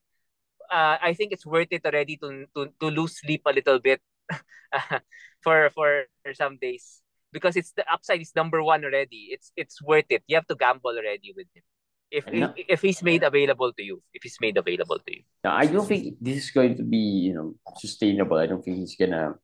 Uh, 0.72 0.98
I 1.02 1.14
think 1.14 1.32
it's 1.32 1.46
worth 1.46 1.70
it 1.72 1.86
already 1.86 2.18
to 2.18 2.46
to, 2.56 2.70
to 2.80 2.88
lose 2.88 3.20
sleep 3.20 3.42
a 3.46 3.54
little 3.54 3.80
bit 3.80 4.02
for 5.42 5.70
for 5.74 6.06
some 6.34 6.58
days 6.62 7.02
because 7.32 7.56
it's 7.56 7.72
the 7.72 7.86
upside 7.92 8.22
is 8.22 8.36
number 8.36 8.62
one 8.64 8.84
already. 8.84 9.30
It's 9.32 9.52
it's 9.56 9.82
worth 9.82 10.10
it. 10.10 10.24
You 10.28 10.36
have 10.36 10.48
to 10.48 10.56
gamble 10.56 10.92
already 10.92 11.34
with 11.36 11.48
him. 11.56 11.64
If 12.10 12.24
I 12.28 12.54
if 12.56 12.82
he's 12.82 13.04
made 13.04 13.24
available 13.24 13.74
to 13.74 13.84
you, 13.84 14.02
if 14.14 14.24
he's 14.24 14.38
made 14.40 14.56
available 14.58 15.00
to 15.00 15.12
you. 15.12 15.24
Now, 15.44 15.56
I 15.56 15.66
don't 15.68 15.86
think 15.86 16.16
this 16.22 16.38
is 16.46 16.52
going 16.52 16.78
to 16.78 16.84
be, 16.84 16.98
you 17.28 17.34
know, 17.34 17.56
sustainable. 17.76 18.38
I 18.38 18.48
don't 18.48 18.64
think 18.64 18.78
he's 18.78 18.96
gonna 18.96 19.36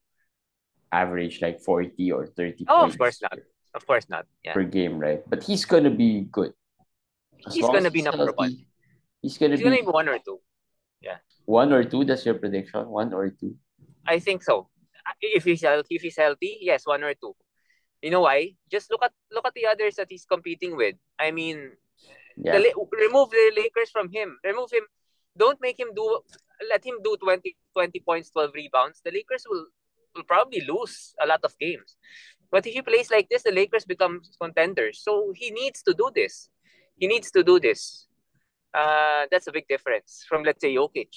average 0.91 1.41
like 1.41 1.60
40 1.60 2.12
or 2.12 2.27
30 2.27 2.65
Oh, 2.70 2.86
of 2.86 2.98
course 2.98 3.22
not. 3.22 3.38
Of 3.74 3.86
course 3.88 4.08
not. 4.08 4.25
Yeah. 4.46 4.53
per 4.53 4.63
game, 4.63 4.98
right? 5.00 5.20
But 5.27 5.43
he's 5.43 5.65
gonna 5.65 5.89
be 5.91 6.22
good. 6.32 6.53
As 7.46 7.55
He's 7.55 7.65
gonna 7.67 7.91
be 7.91 8.01
number 8.01 8.32
healthy, 8.32 8.38
one. 8.38 8.55
He's 9.22 9.38
gonna 9.38 9.53
It's 9.53 9.62
be 9.62 9.67
gonna 9.67 9.84
be 9.84 9.89
one 9.91 10.08
or 10.08 10.20
two. 10.20 10.39
yeah 11.01 11.17
one 11.46 11.74
or 11.74 11.84
two. 11.84 12.05
That's 12.05 12.24
your 12.25 12.36
prediction. 12.36 12.88
One 12.88 13.12
or 13.13 13.29
two. 13.29 13.55
I 14.08 14.20
think 14.20 14.43
so. 14.43 14.70
If 15.20 15.43
he's 15.43 15.62
healthy, 15.62 15.96
if 15.96 16.01
he's 16.01 16.15
healthy, 16.15 16.60
yes, 16.62 16.88
one 16.88 17.03
or 17.03 17.13
two. 17.13 17.36
You 18.01 18.12
know 18.12 18.22
why? 18.22 18.55
Just 18.72 18.91
look 18.91 19.03
at 19.03 19.12
look 19.32 19.43
at 19.48 19.53
the 19.53 19.67
others 19.67 19.96
that 19.96 20.08
he's 20.10 20.24
competing 20.24 20.75
with. 20.77 20.96
I 21.20 21.32
mean, 21.32 21.75
Yeah. 22.38 22.58
the, 22.58 22.74
remove 22.92 23.30
the 23.32 23.52
Lakers 23.56 23.90
from 23.92 24.10
him. 24.10 24.38
Remove 24.44 24.72
him. 24.72 24.84
Don't 25.38 25.60
make 25.62 25.80
him 25.80 25.90
do. 25.96 26.22
Let 26.70 26.86
him 26.86 26.96
do 27.04 27.18
20, 27.18 27.56
20 27.74 28.00
points, 28.02 28.30
twelve 28.30 28.52
rebounds. 28.54 29.02
The 29.04 29.12
Lakers 29.12 29.44
will 29.50 29.66
will 30.16 30.24
probably 30.24 30.62
lose 30.62 31.13
a 31.22 31.25
lot 31.25 31.40
of 31.44 31.58
games. 31.60 31.98
But 32.52 32.68
if 32.68 32.74
he 32.74 32.82
plays 32.82 33.10
like 33.10 33.30
this, 33.30 33.44
the 33.44 33.52
Lakers 33.52 33.86
become 33.86 34.22
contenders. 34.40 35.02
So 35.04 35.34
he 35.36 35.50
needs 35.52 35.82
to 35.84 35.94
do 35.94 36.12
this. 36.13 36.50
He 36.98 37.08
needs 37.08 37.32
to 37.32 37.44
do 37.44 37.60
this. 37.60 38.08
Uh, 38.74 39.25
that's 39.32 39.48
a 39.48 39.52
big 39.52 39.68
difference 39.68 40.25
from 40.28 40.44
let's 40.44 40.62
say 40.62 40.75
Jokic. 40.75 41.13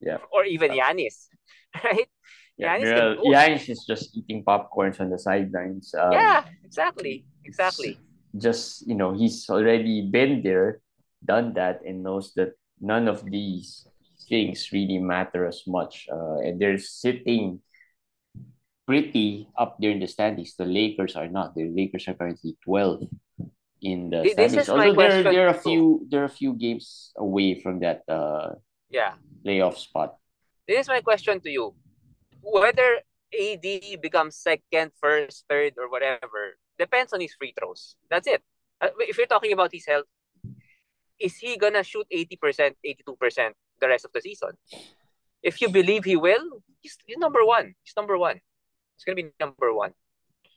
Yeah. 0.00 0.18
Or 0.32 0.44
even 0.44 0.70
Giannis, 0.72 1.28
right? 1.84 2.08
Yeah, 2.56 2.78
Giannis 2.78 3.18
Giannis. 3.18 3.34
Giannis 3.34 3.68
is 3.68 3.84
just 3.86 4.16
eating 4.16 4.44
popcorns 4.44 5.00
on 5.00 5.10
the 5.10 5.18
sidelines. 5.18 5.94
Um, 5.98 6.12
yeah, 6.12 6.44
exactly, 6.64 7.26
exactly. 7.44 7.98
Just 8.36 8.86
you 8.86 8.94
know, 8.94 9.12
he's 9.14 9.48
already 9.48 10.02
been 10.02 10.42
there, 10.42 10.80
done 11.24 11.54
that, 11.54 11.80
and 11.86 12.02
knows 12.02 12.34
that 12.34 12.54
none 12.80 13.08
of 13.08 13.24
these 13.24 13.86
things 14.28 14.68
really 14.72 14.98
matter 14.98 15.46
as 15.46 15.62
much. 15.66 16.06
Uh, 16.10 16.38
and 16.44 16.60
they're 16.60 16.78
sitting 16.78 17.60
pretty 18.86 19.48
up 19.58 19.76
there 19.80 19.90
in 19.90 20.00
the 20.00 20.06
standings. 20.06 20.54
The 20.56 20.64
Lakers 20.64 21.16
are 21.16 21.28
not. 21.28 21.54
The 21.54 21.68
Lakers 21.70 22.06
are 22.08 22.14
currently 22.14 22.56
twelve 22.62 23.02
in 23.82 24.10
the 24.10 24.22
This 24.22 24.32
standings. 24.32 24.62
is 24.62 24.68
my 24.68 24.74
Although 24.74 24.94
they're 24.96 25.22
question 25.22 25.32
they're 25.32 25.48
a 25.48 25.54
few 25.58 26.06
there 26.10 26.22
are 26.22 26.30
a 26.30 26.36
few 26.42 26.54
games 26.54 27.12
away 27.18 27.60
from 27.60 27.80
that 27.80 28.02
uh 28.08 28.54
Yeah. 28.90 29.14
playoff 29.44 29.76
spot. 29.78 30.16
This 30.68 30.86
is 30.86 30.88
my 30.88 31.00
question 31.00 31.40
to 31.40 31.50
you. 31.50 31.74
Whether 32.42 33.02
AD 33.34 33.98
becomes 34.00 34.36
second, 34.38 34.92
first, 35.02 35.44
third, 35.50 35.74
or 35.78 35.90
whatever 35.90 36.56
depends 36.78 37.12
on 37.12 37.20
his 37.20 37.34
free 37.34 37.52
throws. 37.58 37.96
That's 38.10 38.26
it. 38.26 38.42
Uh, 38.80 38.88
if 39.00 39.16
you're 39.16 39.26
talking 39.26 39.52
about 39.52 39.70
his 39.72 39.86
health, 39.86 40.06
is 41.18 41.36
he 41.36 41.56
gonna 41.56 41.82
shoot 41.82 42.06
80%, 42.12 42.76
82% 42.84 43.52
the 43.80 43.88
rest 43.88 44.04
of 44.04 44.12
the 44.12 44.20
season? 44.20 44.52
If 45.42 45.60
you 45.60 45.68
believe 45.68 46.04
he 46.04 46.16
will, 46.16 46.62
he's, 46.80 46.96
he's 47.06 47.16
number 47.18 47.44
one. 47.44 47.74
He's 47.82 47.96
number 47.96 48.18
one. 48.18 48.40
He's 48.96 49.04
gonna 49.04 49.16
be 49.16 49.32
number 49.40 49.72
one. 49.72 49.92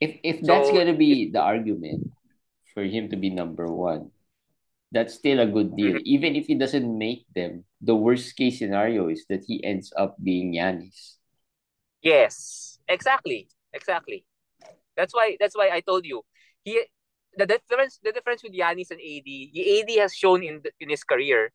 If 0.00 0.16
if 0.24 0.40
that's 0.40 0.70
gonna 0.70 0.96
be 0.96 1.30
the 1.30 1.40
argument 1.40 2.08
for 2.72 2.82
him 2.82 3.08
to 3.10 3.16
be 3.16 3.28
number 3.28 3.66
one, 3.68 4.10
that's 4.92 5.14
still 5.14 5.40
a 5.40 5.46
good 5.46 5.76
deal. 5.76 6.00
Mm-hmm. 6.00 6.08
Even 6.16 6.36
if 6.36 6.46
he 6.46 6.54
doesn't 6.54 6.86
make 6.86 7.26
them, 7.34 7.64
the 7.80 7.94
worst 7.94 8.36
case 8.36 8.58
scenario 8.58 9.08
is 9.08 9.24
that 9.28 9.44
he 9.46 9.62
ends 9.62 9.92
up 9.96 10.16
being 10.22 10.54
Giannis. 10.54 11.16
Yes, 12.02 12.78
exactly, 12.88 13.48
exactly. 13.72 14.24
That's 14.96 15.14
why 15.14 15.36
that's 15.38 15.56
why 15.56 15.70
I 15.72 15.80
told 15.80 16.04
you 16.04 16.22
he 16.62 16.82
the 17.36 17.46
difference 17.46 17.98
the 18.02 18.12
difference 18.12 18.42
with 18.42 18.52
Giannis 18.52 18.90
and 18.90 19.00
AD. 19.00 19.28
AD 19.28 19.90
has 20.00 20.14
shown 20.14 20.42
in 20.42 20.60
the, 20.62 20.70
in 20.80 20.90
his 20.90 21.04
career 21.04 21.52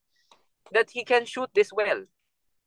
that 0.72 0.90
he 0.92 1.04
can 1.04 1.26
shoot 1.26 1.50
this 1.54 1.72
well. 1.74 2.04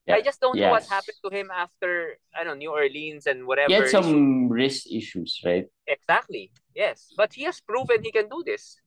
Yeah. 0.07 0.15
I 0.17 0.21
just 0.23 0.41
don't 0.41 0.57
know 0.57 0.71
what 0.71 0.87
happened 0.87 1.19
to 1.25 1.31
him 1.31 1.51
after 1.53 2.17
I 2.35 2.45
don't 2.45 2.57
know 2.59 2.65
New 2.65 2.73
Orleans 2.73 3.27
and 3.27 3.47
whatever. 3.47 3.69
He 3.69 3.75
had 3.75 3.85
issue. 3.85 4.03
some 4.03 4.49
wrist 4.49 4.89
issues, 4.91 5.41
right? 5.45 5.67
Exactly. 5.87 6.51
Yes, 6.75 7.13
but 7.17 7.35
he 7.35 7.45
has 7.45 7.61
proven 7.61 8.03
he 8.03 8.11
can 8.11 8.29
do 8.29 8.43
this, 8.45 8.81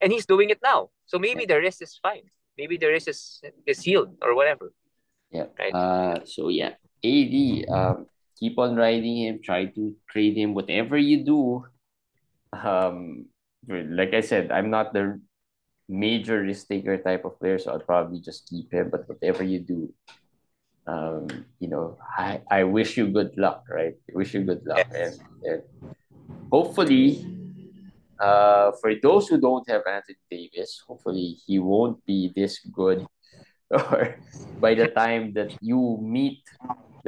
and 0.00 0.12
he's 0.12 0.26
doing 0.26 0.50
it 0.50 0.60
now. 0.62 0.90
So 1.06 1.18
maybe 1.18 1.46
the 1.46 1.56
wrist 1.56 1.80
is 1.80 1.98
fine. 2.02 2.28
Maybe 2.58 2.76
the 2.76 2.88
wrist 2.88 3.08
is 3.08 3.40
is 3.64 3.80
healed 3.80 4.16
or 4.20 4.34
whatever. 4.34 4.72
Yeah. 5.30 5.46
Right. 5.58 5.72
Uh, 5.72 6.24
so 6.24 6.48
yeah, 6.48 6.76
AD, 7.04 7.68
um, 7.72 8.06
keep 8.38 8.58
on 8.58 8.76
riding 8.76 9.18
him. 9.26 9.40
Try 9.42 9.66
to 9.66 9.94
trade 10.10 10.36
him. 10.36 10.54
Whatever 10.54 10.96
you 10.96 11.24
do, 11.24 11.66
um, 12.54 13.26
like 13.68 14.14
I 14.14 14.20
said, 14.20 14.50
I'm 14.52 14.70
not 14.70 14.92
the 14.92 15.20
major 15.88 16.42
risk 16.42 16.68
taker 16.68 16.96
type 16.98 17.24
of 17.24 17.38
player, 17.40 17.58
so 17.58 17.72
I'll 17.72 17.80
probably 17.80 18.20
just 18.20 18.48
keep 18.48 18.72
him. 18.72 18.90
But 18.90 19.08
whatever 19.08 19.42
you 19.42 19.60
do, 19.60 19.92
um, 20.86 21.28
you 21.60 21.68
know, 21.68 21.98
I 22.16 22.40
I 22.50 22.64
wish 22.64 22.96
you 22.96 23.08
good 23.08 23.36
luck, 23.36 23.64
right? 23.68 23.94
I 24.08 24.12
wish 24.14 24.34
you 24.34 24.44
good 24.44 24.64
luck, 24.64 24.86
Yes. 24.92 25.18
and, 25.44 25.52
and 25.52 25.62
hopefully, 26.50 27.24
uh, 28.20 28.72
for 28.80 28.94
those 28.96 29.28
who 29.28 29.38
don't 29.40 29.68
have 29.68 29.82
Anthony 29.86 30.16
Davis, 30.30 30.82
hopefully 30.86 31.36
he 31.44 31.58
won't 31.58 32.04
be 32.06 32.32
this 32.34 32.58
good, 32.72 33.06
or 33.70 34.16
by 34.60 34.74
the 34.74 34.88
time 34.88 35.32
that 35.34 35.52
you 35.60 35.98
meet 36.00 36.40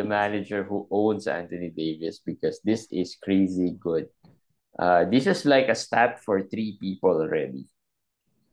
the 0.00 0.08
manager 0.08 0.64
who 0.64 0.88
owns 0.90 1.28
Anthony 1.28 1.70
Davis, 1.70 2.20
because 2.24 2.60
this 2.64 2.88
is 2.90 3.16
crazy 3.22 3.76
good. 3.80 4.08
Uh, 4.78 5.04
this 5.04 5.26
is 5.26 5.44
like 5.44 5.68
a 5.68 5.74
stat 5.76 6.20
for 6.24 6.42
three 6.42 6.78
people 6.80 7.10
already, 7.20 7.66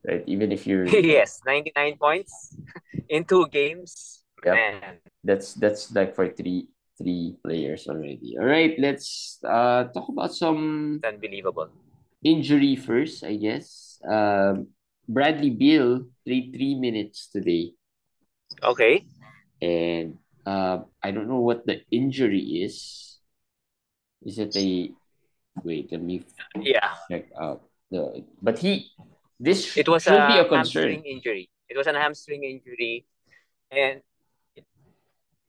right? 0.07 0.23
Even 0.27 0.51
if 0.51 0.67
you're 0.67 0.99
yes, 1.03 1.41
ninety 1.45 1.71
nine 1.75 1.97
points 1.97 2.57
in 3.09 3.25
two 3.25 3.47
games. 3.49 4.23
Yep. 4.45 4.55
Man, 4.55 4.99
that's 5.23 5.53
that's 5.55 5.91
like 5.95 6.15
for 6.15 6.29
three 6.29 6.69
three 6.97 7.37
players 7.43 7.87
already. 7.87 8.37
All 8.39 8.45
right, 8.45 8.75
let's 8.79 9.39
uh 9.43 9.85
talk 9.93 10.09
about 10.09 10.33
some 10.33 11.03
unbelievable. 11.03 11.69
injury 12.23 12.75
first, 12.75 13.23
I 13.23 13.35
guess. 13.37 13.99
Um, 14.07 14.69
Bradley 15.07 15.51
Beal 15.51 16.07
played 16.25 16.53
three 16.53 16.75
minutes 16.75 17.29
today, 17.29 17.73
Okay. 18.63 19.05
and 19.61 20.17
uh, 20.47 20.79
I 21.03 21.11
don't 21.11 21.27
know 21.27 21.41
what 21.41 21.65
the 21.65 21.81
injury 21.91 22.63
is. 22.63 23.19
Is 24.23 24.39
it 24.39 24.55
a 24.55 24.91
wait? 25.63 25.91
Let 25.91 26.01
me 26.01 26.23
Yeah, 26.61 26.95
check 27.09 27.25
out 27.39 27.61
the. 27.91 28.25
But 28.41 28.59
he, 28.59 28.91
this 29.39 29.65
it 29.75 29.87
was 29.87 30.07
should 30.07 30.13
a, 30.13 30.27
be 30.27 30.37
a 30.39 30.45
concern. 30.45 30.89
hamstring 30.89 31.05
injury. 31.05 31.49
It 31.69 31.77
was 31.77 31.87
a 31.87 31.93
hamstring 31.93 32.43
injury, 32.43 33.05
and 33.71 34.01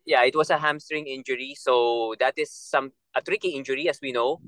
yeah, 0.07 0.25
it 0.25 0.35
was 0.35 0.51
a 0.51 0.59
hamstring 0.59 1.07
injury. 1.07 1.55
So 1.57 2.15
that 2.21 2.35
is 2.37 2.53
some 2.53 2.93
a 3.15 3.21
tricky 3.23 3.51
injury, 3.51 3.89
as 3.89 3.99
we 4.03 4.13
know. 4.13 4.41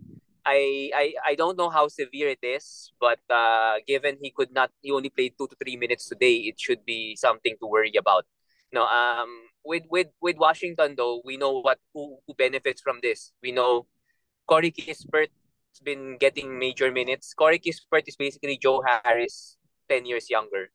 I 0.47 0.90
I, 0.95 1.14
I 1.33 1.35
don't 1.35 1.59
know 1.59 1.71
how 1.71 1.88
severe 1.88 2.28
it 2.30 2.42
is, 2.42 2.92
but 3.00 3.21
uh, 3.30 3.76
given 3.87 4.19
he 4.23 4.30
could 4.30 4.52
not, 4.52 4.71
he 4.83 4.90
only 4.92 5.11
played 5.11 5.35
two 5.38 5.49
to 5.49 5.57
three 5.62 5.76
minutes 5.76 6.09
today. 6.09 6.49
It 6.49 6.61
should 6.61 6.85
be 6.87 7.16
something 7.16 7.57
to 7.61 7.66
worry 7.66 7.92
about. 7.99 8.25
No, 8.73 8.87
um, 8.87 9.28
with 9.64 9.85
with 9.90 10.09
with 10.21 10.37
Washington 10.37 10.95
though, 10.97 11.23
we 11.25 11.37
know 11.37 11.61
what 11.61 11.79
who, 11.95 12.19
who 12.26 12.35
benefits 12.35 12.81
from 12.81 12.99
this. 13.02 13.33
We 13.43 13.52
know 13.52 13.87
Corey 14.47 14.73
Kispert's 14.73 15.81
been 15.83 16.17
getting 16.19 16.59
major 16.59 16.90
minutes. 16.90 17.35
Corey 17.35 17.59
Kispert 17.59 18.05
is 18.07 18.17
basically 18.17 18.59
Joe 18.59 18.83
Harris, 18.83 19.57
ten 19.88 20.07
years 20.07 20.31
younger. 20.31 20.71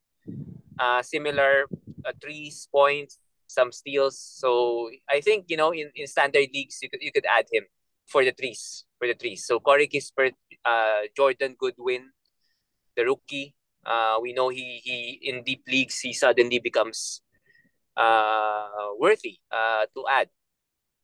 Uh, 0.80 1.01
similar 1.01 1.65
uh, 2.06 2.12
threes, 2.22 2.68
points, 2.72 3.20
some 3.48 3.72
steals. 3.72 4.20
So 4.20 4.89
I 5.10 5.22
think 5.22 5.46
you 5.48 5.58
know 5.58 5.72
in, 5.74 5.92
in 5.96 6.08
standard 6.08 6.50
leagues 6.54 6.80
you 6.82 6.89
could 6.89 7.01
you 7.01 7.12
could 7.12 7.25
add 7.25 7.46
him 7.51 7.63
for 8.06 8.24
the 8.24 8.32
threes 8.32 8.86
for 8.98 9.08
the 9.08 9.15
threes. 9.15 9.46
So 9.46 9.60
Corey 9.60 9.88
Kispert, 9.88 10.34
uh, 10.63 11.10
Jordan 11.15 11.56
Goodwin, 11.60 12.12
the 12.96 13.06
rookie. 13.06 13.56
Uh, 13.86 14.18
we 14.22 14.34
know 14.34 14.50
he 14.50 14.82
he 14.84 15.20
in 15.22 15.44
deep 15.44 15.62
leagues 15.68 16.00
he 16.00 16.12
suddenly 16.12 16.58
becomes 16.58 17.22
uh 17.97 18.91
worthy 18.99 19.39
uh 19.51 19.85
to 19.95 20.03
add 20.09 20.29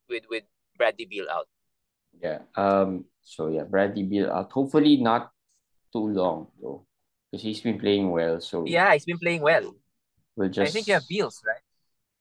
with 0.09 0.23
with 0.29 0.43
Bradley 0.77 1.05
Beal 1.05 1.27
out. 1.29 1.47
Yeah. 2.21 2.39
Um. 2.55 3.05
So 3.21 3.47
yeah, 3.47 3.63
Bradley 3.63 4.03
Beal 4.03 4.31
out. 4.31 4.51
Hopefully 4.51 4.97
not 4.97 5.31
too 5.93 6.07
long 6.07 6.47
though, 6.61 6.85
because 7.31 7.43
he's 7.43 7.61
been 7.61 7.79
playing 7.79 8.11
well. 8.11 8.39
So 8.41 8.65
Yeah, 8.65 8.93
he's 8.93 9.05
been 9.05 9.19
playing 9.19 9.41
well. 9.41 9.75
we'll 10.35 10.49
just. 10.49 10.69
I 10.69 10.73
think 10.73 10.87
you 10.87 10.93
have 10.95 11.07
Beals, 11.07 11.41
right? 11.45 11.63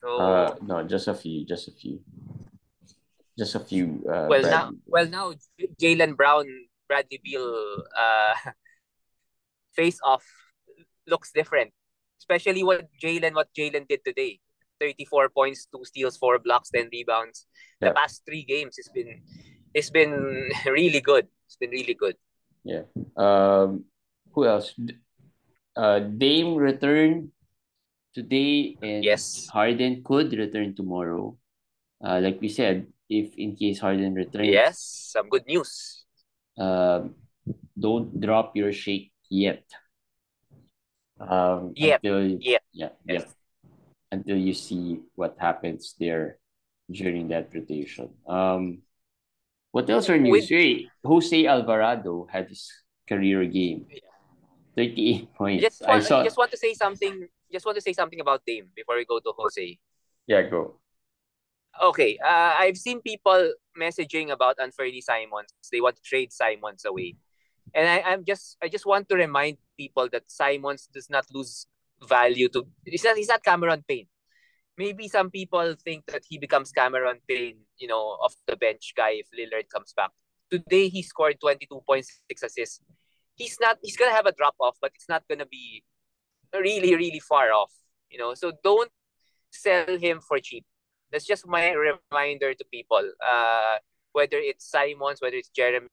So 0.02 0.08
Uh, 0.16 0.54
no, 0.62 0.82
just 0.84 1.08
a 1.08 1.14
few, 1.14 1.44
just 1.44 1.68
a 1.68 1.72
few, 1.72 2.00
just 3.38 3.54
a 3.54 3.60
few. 3.60 4.00
Uh, 4.08 4.26
well 4.30 4.42
now 4.42 4.70
Bradley. 4.70 4.78
well 4.86 5.06
now 5.08 5.26
Jaylen 5.80 6.16
Brown, 6.16 6.46
Bradley 6.88 7.20
Beal 7.22 7.82
uh 7.96 8.34
face 9.76 9.98
off 10.04 10.24
looks 11.06 11.32
different. 11.32 11.72
Especially 12.20 12.62
what 12.62 12.86
Jaylen 13.02 13.34
what 13.34 13.48
Jaylen 13.56 13.88
did 13.88 14.04
today. 14.04 14.40
34 14.80 15.28
points, 15.30 15.68
two 15.68 15.84
steals, 15.84 16.16
four 16.16 16.38
blocks, 16.40 16.70
10 16.70 16.88
rebounds. 16.90 17.46
The 17.80 17.92
Yeah. 17.92 17.92
past 17.92 18.24
three 18.26 18.42
games 18.44 18.76
it's 18.80 18.88
been 18.90 19.22
it's 19.72 19.90
been 19.92 20.10
really 20.66 21.00
good. 21.00 21.28
It's 21.46 21.56
been 21.60 21.70
really 21.70 21.94
good. 21.94 22.16
Yeah. 22.64 22.84
Um. 23.16 23.84
Who 24.32 24.46
else? 24.46 24.74
Uh, 25.76 25.98
Dame 26.00 26.54
returned 26.56 27.30
today, 28.14 28.76
and 28.82 29.02
Yes. 29.04 29.46
Harden 29.50 30.02
could 30.02 30.32
return 30.34 30.74
tomorrow. 30.74 31.36
Uh, 32.02 32.18
like 32.22 32.40
we 32.40 32.48
said, 32.48 32.86
if 33.08 33.34
in 33.38 33.56
case 33.56 33.78
Harden 33.80 34.14
returns, 34.14 34.48
Yes, 34.50 34.78
some 35.14 35.28
good 35.28 35.46
news. 35.46 36.04
um, 36.58 37.14
don't 37.78 38.20
drop 38.20 38.54
your 38.54 38.72
Shake 38.72 39.10
yet. 39.30 39.64
Um, 41.20 41.74
until 41.76 42.38
Yet. 42.40 42.40
yeah, 42.42 42.58
Yes. 42.72 42.92
yeah, 43.04 43.24
until 44.12 44.36
you 44.36 44.54
see 44.54 45.00
what 45.14 45.36
happens 45.38 45.94
there 45.98 46.38
during 46.90 47.28
that 47.28 47.54
rotation. 47.54 48.10
Um, 48.26 48.82
what 49.70 49.88
else 49.88 50.10
are 50.10 50.18
news? 50.18 50.32
With- 50.32 50.50
Wait, 50.50 50.88
Jose 51.04 51.46
Alvarado 51.46 52.26
had 52.30 52.48
his 52.48 52.70
career 53.08 53.44
game, 53.46 53.86
thirty-eight 54.76 55.32
points. 55.38 55.62
Just 55.62 55.82
I 55.86 56.00
saw. 56.00 56.24
just 56.24 56.36
want 56.36 56.50
to 56.50 56.56
say 56.58 56.74
something. 56.74 57.28
Just 57.52 57.66
want 57.66 57.76
to 57.76 57.82
say 57.82 57.92
something 57.92 58.20
about 58.20 58.42
Dame 58.46 58.68
before 58.74 58.96
we 58.96 59.04
go 59.04 59.18
to 59.20 59.32
Jose. 59.36 59.78
Yeah, 60.26 60.42
go. 60.42 60.78
Okay, 61.80 62.18
uh, 62.18 62.54
I've 62.58 62.76
seen 62.76 63.00
people 63.00 63.54
messaging 63.78 64.30
about 64.30 64.58
Anthony 64.60 65.00
Simons. 65.00 65.54
They 65.70 65.80
want 65.80 65.96
to 65.96 66.02
trade 66.02 66.32
Simons 66.32 66.84
away, 66.84 67.14
and 67.74 67.88
I, 67.88 68.02
I'm 68.10 68.24
just 68.24 68.58
I 68.60 68.68
just 68.68 68.86
want 68.86 69.08
to 69.08 69.14
remind 69.14 69.58
people 69.78 70.08
that 70.10 70.26
Simons 70.30 70.88
does 70.92 71.08
not 71.08 71.26
lose 71.32 71.66
value 72.06 72.48
to. 72.50 72.66
He's 72.84 73.04
not, 73.04 73.16
he's 73.16 73.28
not 73.28 73.44
Cameron 73.44 73.84
Payne. 73.86 74.06
Maybe 74.76 75.08
some 75.08 75.30
people 75.30 75.74
think 75.84 76.06
that 76.06 76.22
he 76.28 76.38
becomes 76.38 76.72
Cameron 76.72 77.18
Payne, 77.28 77.58
you 77.78 77.88
know, 77.88 78.00
off 78.00 78.34
the 78.46 78.56
bench 78.56 78.94
guy 78.96 79.20
if 79.20 79.26
Lillard 79.36 79.68
comes 79.68 79.92
back. 79.92 80.10
Today 80.50 80.88
he 80.88 81.02
scored 81.02 81.36
22.6 81.42 82.04
assists. 82.42 82.80
He's 83.34 83.58
not 83.60 83.78
he's 83.82 83.96
gonna 83.96 84.12
have 84.12 84.26
a 84.26 84.32
drop 84.32 84.54
off, 84.60 84.76
but 84.80 84.92
it's 84.94 85.08
not 85.08 85.24
gonna 85.28 85.46
be 85.46 85.84
really, 86.54 86.94
really 86.96 87.20
far 87.20 87.52
off. 87.52 87.72
You 88.10 88.18
know, 88.18 88.34
so 88.34 88.52
don't 88.64 88.90
sell 89.50 89.96
him 89.98 90.20
for 90.20 90.38
cheap. 90.38 90.64
That's 91.12 91.26
just 91.26 91.46
my 91.46 91.72
reminder 91.72 92.54
to 92.54 92.64
people. 92.72 93.12
Uh, 93.20 93.76
whether 94.12 94.38
it's 94.38 94.68
Simons, 94.68 95.20
whether 95.20 95.36
it's 95.36 95.50
Jerami, 95.56 95.86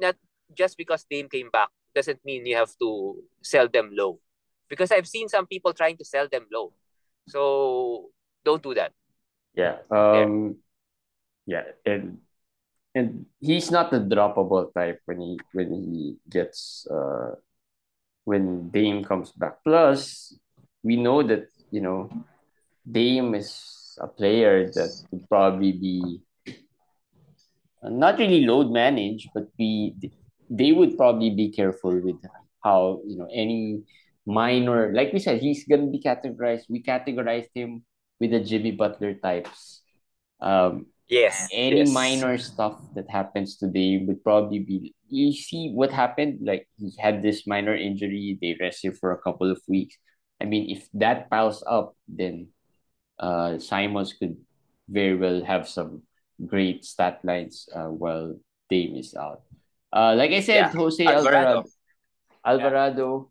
not 0.00 0.16
just 0.52 0.76
because 0.76 1.04
Dame 1.08 1.28
came 1.28 1.50
back 1.50 1.68
doesn't 1.94 2.24
mean 2.24 2.44
you 2.44 2.56
have 2.56 2.72
to 2.80 3.22
sell 3.42 3.68
them 3.68 3.90
low. 3.92 4.20
Because 4.74 4.90
I've 4.90 5.06
seen 5.06 5.28
some 5.28 5.46
people 5.46 5.72
trying 5.72 5.96
to 5.98 6.04
sell 6.04 6.26
them 6.28 6.46
low. 6.50 6.72
So 7.28 8.10
Don't 8.44 8.62
do 8.62 8.74
that. 8.74 8.92
Yeah. 9.56 9.80
Um. 9.90 10.60
Yeah, 11.46 11.64
and 11.84 12.18
and 12.94 13.26
he's 13.40 13.70
not 13.70 13.90
the 13.90 14.00
droppable 14.00 14.72
type 14.72 15.00
when 15.06 15.20
he 15.20 15.40
when 15.52 15.72
he 15.72 16.16
gets 16.28 16.86
uh 16.90 17.34
when 18.24 18.68
Dame 18.70 19.04
comes 19.04 19.32
back. 19.32 19.64
Plus, 19.64 20.32
we 20.82 20.96
know 20.96 21.22
that 21.22 21.48
you 21.70 21.80
know 21.80 22.10
Dame 22.84 23.34
is 23.34 23.96
a 24.00 24.06
player 24.06 24.70
that 24.72 24.92
would 25.10 25.28
probably 25.28 25.72
be 25.72 26.20
uh, 27.82 27.88
not 27.88 28.18
really 28.18 28.44
load 28.44 28.70
managed, 28.70 29.30
but 29.34 29.54
be 29.56 29.94
they 30.48 30.72
would 30.72 30.96
probably 30.96 31.30
be 31.30 31.50
careful 31.50 31.96
with 32.00 32.16
how 32.62 33.00
you 33.06 33.16
know 33.16 33.28
any 33.32 33.84
minor 34.26 34.92
like 34.92 35.12
we 35.12 35.18
said 35.18 35.40
he's 35.40 35.64
gonna 35.68 35.86
be 35.90 36.00
categorized. 36.00 36.64
We 36.68 36.82
categorized 36.82 37.50
him 37.54 37.84
with 38.20 38.30
the 38.32 38.40
Jimmy 38.40 38.72
Butler 38.72 39.14
types. 39.14 39.82
Um, 40.40 40.86
Yes. 41.06 41.48
any 41.52 41.84
yes. 41.84 41.92
minor 41.92 42.38
stuff 42.38 42.80
that 42.96 43.04
happens 43.10 43.58
today 43.60 44.00
would 44.00 44.24
probably 44.24 44.60
be 44.60 44.94
you 45.12 45.32
see 45.36 45.68
what 45.76 45.92
happened 45.92 46.40
like 46.40 46.66
he 46.80 46.96
had 46.98 47.20
this 47.22 47.46
minor 47.46 47.76
injury 47.76 48.38
they 48.40 48.56
rested 48.58 48.96
for 48.96 49.12
a 49.12 49.20
couple 49.20 49.50
of 49.52 49.60
weeks 49.68 49.96
i 50.40 50.48
mean 50.48 50.70
if 50.72 50.88
that 50.96 51.28
piles 51.28 51.62
up 51.68 51.92
then 52.08 52.48
uh 53.20 53.58
simons 53.60 54.14
could 54.16 54.34
very 54.88 55.14
well 55.14 55.44
have 55.44 55.68
some 55.68 56.00
great 56.48 56.84
stat 56.88 57.20
lines 57.22 57.68
uh, 57.76 57.92
while 57.92 58.34
Dame 58.72 58.96
is 58.96 59.14
out 59.14 59.42
uh 59.92 60.16
like 60.16 60.32
i 60.32 60.40
said 60.40 60.72
Yeah. 60.72 60.72
jose 60.72 61.04
Alvarado. 61.04 61.62
alvarado 61.62 61.68
alvarado 62.44 63.30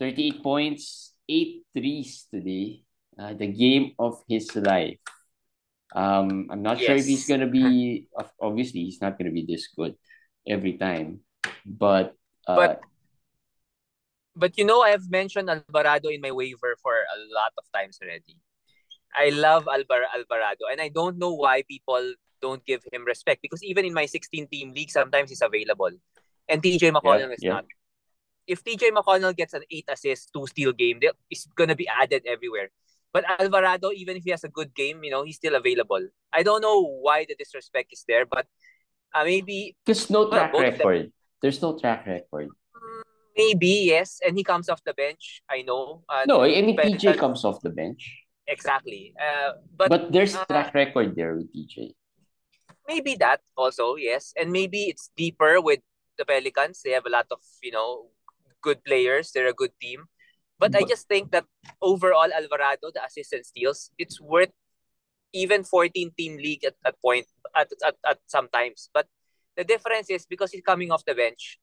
38 0.00 0.42
points 0.42 1.14
8 1.28 1.62
threes 1.74 2.26
today 2.32 2.82
uh, 3.18 3.34
the 3.34 3.46
game 3.46 3.92
of 3.98 4.22
his 4.28 4.54
life 4.56 4.98
um, 5.94 6.48
I'm 6.50 6.62
not 6.62 6.80
sure 6.80 6.96
if 6.96 7.06
he's 7.06 7.26
gonna 7.28 7.46
be. 7.46 8.08
Obviously, 8.40 8.84
he's 8.84 9.00
not 9.00 9.18
gonna 9.18 9.30
be 9.30 9.46
this 9.46 9.68
good 9.72 9.94
every 10.46 10.76
time, 10.76 11.20
but 11.64 12.14
uh, 12.46 12.56
But- 12.56 12.80
But 14.36 14.58
you 14.60 14.68
know, 14.68 14.84
I've 14.84 15.08
mentioned 15.08 15.48
Alvarado 15.48 16.12
in 16.12 16.20
my 16.20 16.28
waiver 16.28 16.76
for 16.84 16.92
a 16.92 17.18
lot 17.32 17.56
of 17.56 17.64
times 17.72 17.96
already. 18.04 18.36
I 19.16 19.32
love 19.32 19.64
Alvar- 19.64 20.12
Alvarado, 20.12 20.68
and 20.68 20.76
I 20.76 20.92
don't 20.92 21.16
know 21.16 21.32
why 21.32 21.64
people 21.64 22.12
don't 22.44 22.60
give 22.68 22.84
him 22.92 23.08
respect 23.08 23.40
because 23.40 23.64
even 23.64 23.88
in 23.88 23.94
my 23.96 24.04
16 24.04 24.44
team 24.52 24.76
league, 24.76 24.92
sometimes 24.92 25.32
he's 25.32 25.40
available. 25.40 25.88
And 26.50 26.60
TJ 26.60 26.92
McConnell 26.92 27.32
is 27.32 27.40
yeah. 27.40 27.64
not. 27.64 27.64
If 28.46 28.62
TJ 28.62 28.90
McConnell 28.94 29.34
gets 29.36 29.54
an 29.54 29.62
8 29.70 29.84
assist, 29.88 30.30
2 30.32 30.46
steal 30.46 30.72
game, 30.72 31.00
it's 31.30 31.46
going 31.56 31.68
to 31.68 31.74
be 31.76 31.88
added 31.88 32.22
everywhere. 32.26 32.70
But 33.12 33.24
Alvarado, 33.40 33.90
even 33.92 34.16
if 34.16 34.24
he 34.24 34.30
has 34.30 34.44
a 34.44 34.48
good 34.48 34.74
game, 34.74 35.02
you 35.02 35.10
know, 35.10 35.24
he's 35.24 35.36
still 35.36 35.54
available. 35.54 36.06
I 36.32 36.42
don't 36.42 36.60
know 36.60 36.82
why 37.00 37.24
the 37.28 37.34
disrespect 37.34 37.92
is 37.92 38.04
there, 38.06 38.26
but 38.26 38.46
uh, 39.14 39.24
maybe 39.24 39.74
because 39.84 40.10
no 40.10 40.28
track 40.28 40.52
both 40.52 40.64
of 40.64 40.78
them- 40.78 40.86
record. 40.86 41.12
There's 41.40 41.60
no 41.62 41.78
track 41.78 42.06
record. 42.06 42.48
maybe 43.36 43.88
yes, 43.92 44.20
and 44.26 44.36
he 44.36 44.44
comes 44.44 44.68
off 44.68 44.82
the 44.84 44.94
bench. 44.94 45.42
I 45.48 45.62
know. 45.62 46.02
Uh, 46.08 46.24
No, 46.26 46.42
I 46.42 46.60
mean 46.62 46.76
but- 46.76 46.86
TJ 46.86 47.16
comes 47.16 47.44
off 47.44 47.60
the 47.62 47.70
bench, 47.70 48.24
exactly. 48.46 49.14
Uh, 49.18 49.52
but, 49.76 49.88
but, 49.88 50.12
there's 50.12 50.34
uh, 50.36 50.44
track 50.44 50.74
record 50.74 51.16
there 51.16 51.36
with 51.36 51.48
TJ. 51.52 51.94
maybe 52.88 53.16
that 53.16 53.40
also 53.56 53.96
yes, 53.96 54.32
and 54.36 54.52
maybe 54.52 54.86
it's 54.92 55.10
deeper 55.16 55.60
with 55.60 55.80
the 56.18 56.24
Pelicans. 56.24 56.82
They 56.82 56.92
have 56.92 57.06
a 57.06 57.10
lot 57.10 57.26
of 57.30 57.40
you 57.62 57.72
know 57.72 58.08
good 58.66 58.82
players. 58.82 59.30
They're 59.30 59.54
a 59.54 59.62
good 59.62 59.74
team. 59.80 60.10
But 60.58 60.74
I 60.74 60.82
just 60.88 61.06
think 61.06 61.30
that 61.32 61.44
overall 61.82 62.32
Alvarado, 62.32 62.90
the 62.90 63.04
assist 63.04 63.32
and 63.32 63.44
steals, 63.44 63.92
it's 63.98 64.18
worth 64.20 64.50
even 65.32 65.64
14 65.64 66.12
team 66.16 66.36
league 66.40 66.64
at, 66.64 66.74
at 66.84 66.96
point 67.04 67.26
at, 67.54 67.68
at, 67.84 67.94
at 68.08 68.18
sometimes. 68.26 68.88
But 68.92 69.06
the 69.56 69.64
difference 69.64 70.08
is 70.08 70.24
because 70.24 70.50
he's 70.52 70.64
coming 70.64 70.90
off 70.90 71.04
the 71.04 71.14
bench, 71.14 71.60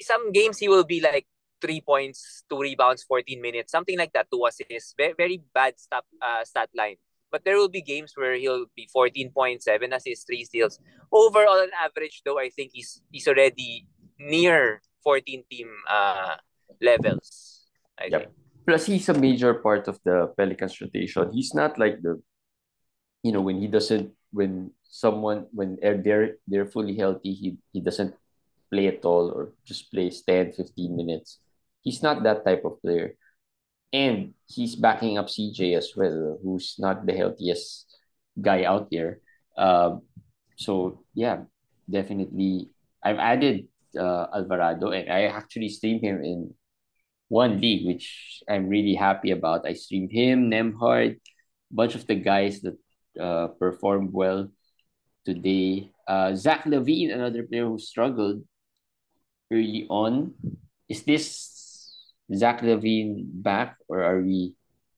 some 0.00 0.30
games 0.30 0.58
he 0.58 0.68
will 0.68 0.84
be 0.86 1.00
like 1.00 1.26
three 1.60 1.80
points, 1.80 2.44
two 2.48 2.60
rebounds, 2.60 3.02
14 3.02 3.42
minutes, 3.42 3.72
something 3.72 3.98
like 3.98 4.12
that, 4.12 4.30
two 4.30 4.46
assists. 4.46 4.94
Very, 4.96 5.14
very 5.18 5.42
bad 5.52 5.74
stat, 5.78 6.04
uh, 6.22 6.44
stat 6.44 6.70
line. 6.76 6.96
But 7.32 7.44
there 7.44 7.56
will 7.56 7.68
be 7.68 7.82
games 7.82 8.12
where 8.14 8.38
he'll 8.38 8.66
be 8.76 8.88
14 8.92 9.32
points, 9.34 9.64
seven 9.64 9.92
assists, 9.92 10.24
three 10.24 10.44
steals. 10.44 10.78
Overall, 11.10 11.66
on 11.66 11.70
average, 11.82 12.22
though, 12.24 12.38
I 12.38 12.50
think 12.50 12.70
he's 12.72 13.02
he's 13.10 13.26
already 13.26 13.88
near 14.18 14.80
14 15.06 15.46
team 15.46 15.70
uh, 15.86 16.34
levels. 16.82 17.62
I 17.94 18.10
Yep. 18.10 18.20
think. 18.26 18.34
Plus, 18.66 18.86
he's 18.86 19.08
a 19.08 19.14
major 19.14 19.54
part 19.54 19.86
of 19.86 20.02
the 20.02 20.34
Pelicans 20.36 20.80
rotation. 20.82 21.30
He's 21.30 21.54
not 21.54 21.78
like 21.78 22.02
the, 22.02 22.18
you 23.22 23.30
know, 23.32 23.40
when 23.42 23.60
he 23.62 23.68
doesn't, 23.68 24.10
when 24.32 24.72
someone, 24.82 25.46
when 25.54 25.78
they're 25.80 26.36
they're, 26.48 26.66
fully 26.66 26.96
healthy, 26.96 27.32
he, 27.32 27.58
he 27.72 27.80
doesn't 27.80 28.14
play 28.70 28.88
at 28.88 29.04
all 29.04 29.30
or 29.30 29.54
just 29.64 29.90
plays 29.92 30.22
10, 30.26 30.52
15 30.52 30.96
minutes. 30.96 31.38
He's 31.82 32.02
not 32.02 32.24
that 32.24 32.44
type 32.44 32.64
of 32.66 32.82
player. 32.82 33.14
And 33.92 34.34
he's 34.46 34.74
backing 34.74 35.18
up 35.18 35.28
CJ 35.30 35.76
as 35.76 35.94
well, 35.96 36.38
who's 36.42 36.74
not 36.78 37.06
the 37.06 37.14
healthiest 37.14 37.86
guy 38.40 38.64
out 38.64 38.90
there. 38.90 39.20
Um, 39.56 40.02
so, 40.56 41.04
yeah, 41.14 41.44
definitely. 41.88 42.70
I've 43.02 43.18
added 43.18 43.68
uh, 43.98 44.26
Alvarado 44.34 44.90
and 44.90 45.10
I 45.10 45.24
actually 45.24 45.68
streamed 45.68 46.02
him 46.02 46.22
in 46.22 46.54
one 47.28 47.60
league, 47.60 47.86
which 47.86 48.42
I'm 48.48 48.68
really 48.68 48.94
happy 48.94 49.30
about. 49.30 49.66
I 49.66 49.74
streamed 49.74 50.12
him, 50.12 50.50
Nembhard, 50.50 51.20
bunch 51.70 51.94
of 51.94 52.06
the 52.06 52.14
guys 52.14 52.62
that 52.62 52.78
uh, 53.20 53.48
performed 53.58 54.12
well 54.12 54.48
today. 55.24 55.90
Uh, 56.06 56.34
Zach 56.34 56.64
LaVine, 56.64 57.12
another 57.12 57.42
player 57.42 57.66
who 57.66 57.78
struggled 57.78 58.42
early 59.50 59.86
on. 59.90 60.34
Is 60.88 61.02
this 61.02 61.56
Zach 62.32 62.62
LaVine 62.62 63.26
back, 63.42 63.76
or 63.88 64.02
are 64.02 64.20
we 64.20 64.54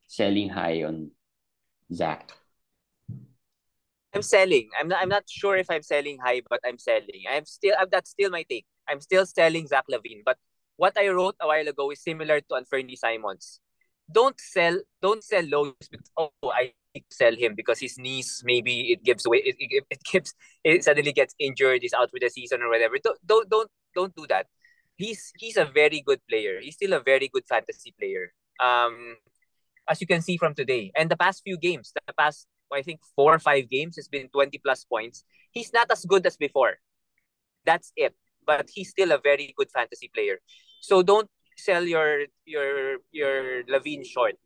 selling 0.06 0.50
high 0.50 0.84
on 0.84 1.10
Zach? 1.92 2.32
I'm 4.14 4.22
selling. 4.22 4.68
I'm 4.78 4.88
not. 4.88 5.02
I'm 5.02 5.08
not 5.08 5.24
sure 5.28 5.56
if 5.56 5.70
I'm 5.70 5.82
selling 5.82 6.18
high, 6.18 6.42
but 6.48 6.60
I'm 6.64 6.78
selling. 6.78 7.24
I'm 7.28 7.44
still. 7.44 7.74
I'm, 7.78 7.88
that's 7.90 8.10
still 8.10 8.30
my 8.30 8.44
take. 8.48 8.66
I'm 8.88 9.00
still 9.00 9.26
selling 9.26 9.66
Zach 9.66 9.84
LaVine. 9.90 10.22
But 10.24 10.38
what 10.76 10.96
I 10.96 11.08
wrote 11.08 11.36
a 11.40 11.46
while 11.46 11.66
ago 11.66 11.90
is 11.90 12.02
similar 12.02 12.40
to 12.40 12.54
Anfernee 12.54 12.96
Simons. 12.96 13.60
Don't 14.10 14.40
sell. 14.40 14.80
Don't 15.02 15.22
sell 15.22 15.44
low. 15.44 15.72
Oh, 16.16 16.30
I 16.44 16.72
sell 17.10 17.34
him 17.34 17.54
because 17.54 17.78
his 17.78 17.98
knees 17.98 18.42
maybe 18.44 18.92
it 18.92 19.04
gives 19.04 19.26
way. 19.26 19.38
It, 19.38 19.56
it, 19.58 19.84
it 19.90 20.02
gives. 20.02 20.34
It 20.64 20.84
suddenly 20.84 21.12
gets 21.12 21.34
injured. 21.38 21.82
He's 21.82 21.92
out 21.92 22.10
for 22.10 22.18
the 22.20 22.30
season 22.30 22.62
or 22.62 22.70
whatever. 22.70 22.96
Don't 23.02 23.18
don't 23.26 23.48
don't 23.48 23.70
don't 23.94 24.14
do 24.16 24.26
that. 24.28 24.46
He's 24.96 25.32
he's 25.36 25.56
a 25.56 25.64
very 25.64 26.00
good 26.00 26.20
player. 26.28 26.60
He's 26.60 26.74
still 26.74 26.94
a 26.94 27.00
very 27.00 27.28
good 27.28 27.44
fantasy 27.46 27.94
player. 27.98 28.32
Um, 28.60 29.16
as 29.88 30.00
you 30.00 30.06
can 30.06 30.22
see 30.22 30.36
from 30.36 30.54
today 30.54 30.90
and 30.96 31.10
the 31.10 31.16
past 31.16 31.42
few 31.44 31.56
games, 31.56 31.92
the 31.94 32.12
past 32.14 32.46
I 32.72 32.82
think 32.82 33.00
four 33.16 33.34
or 33.34 33.38
five 33.38 33.68
games 33.68 33.96
has 33.96 34.08
been 34.08 34.28
20 34.28 34.58
plus 34.58 34.84
points. 34.84 35.24
He's 35.52 35.72
not 35.72 35.90
as 35.90 36.04
good 36.04 36.26
as 36.26 36.36
before. 36.36 36.78
That's 37.64 37.92
it. 37.96 38.14
But 38.48 38.72
he's 38.72 38.88
still 38.88 39.12
a 39.12 39.20
very 39.20 39.52
good 39.52 39.68
fantasy 39.68 40.08
player. 40.08 40.40
So 40.80 41.04
don't 41.04 41.28
sell 41.60 41.84
your 41.84 42.24
your 42.48 43.04
your 43.12 43.68
LaVine 43.68 44.08
short. 44.08 44.40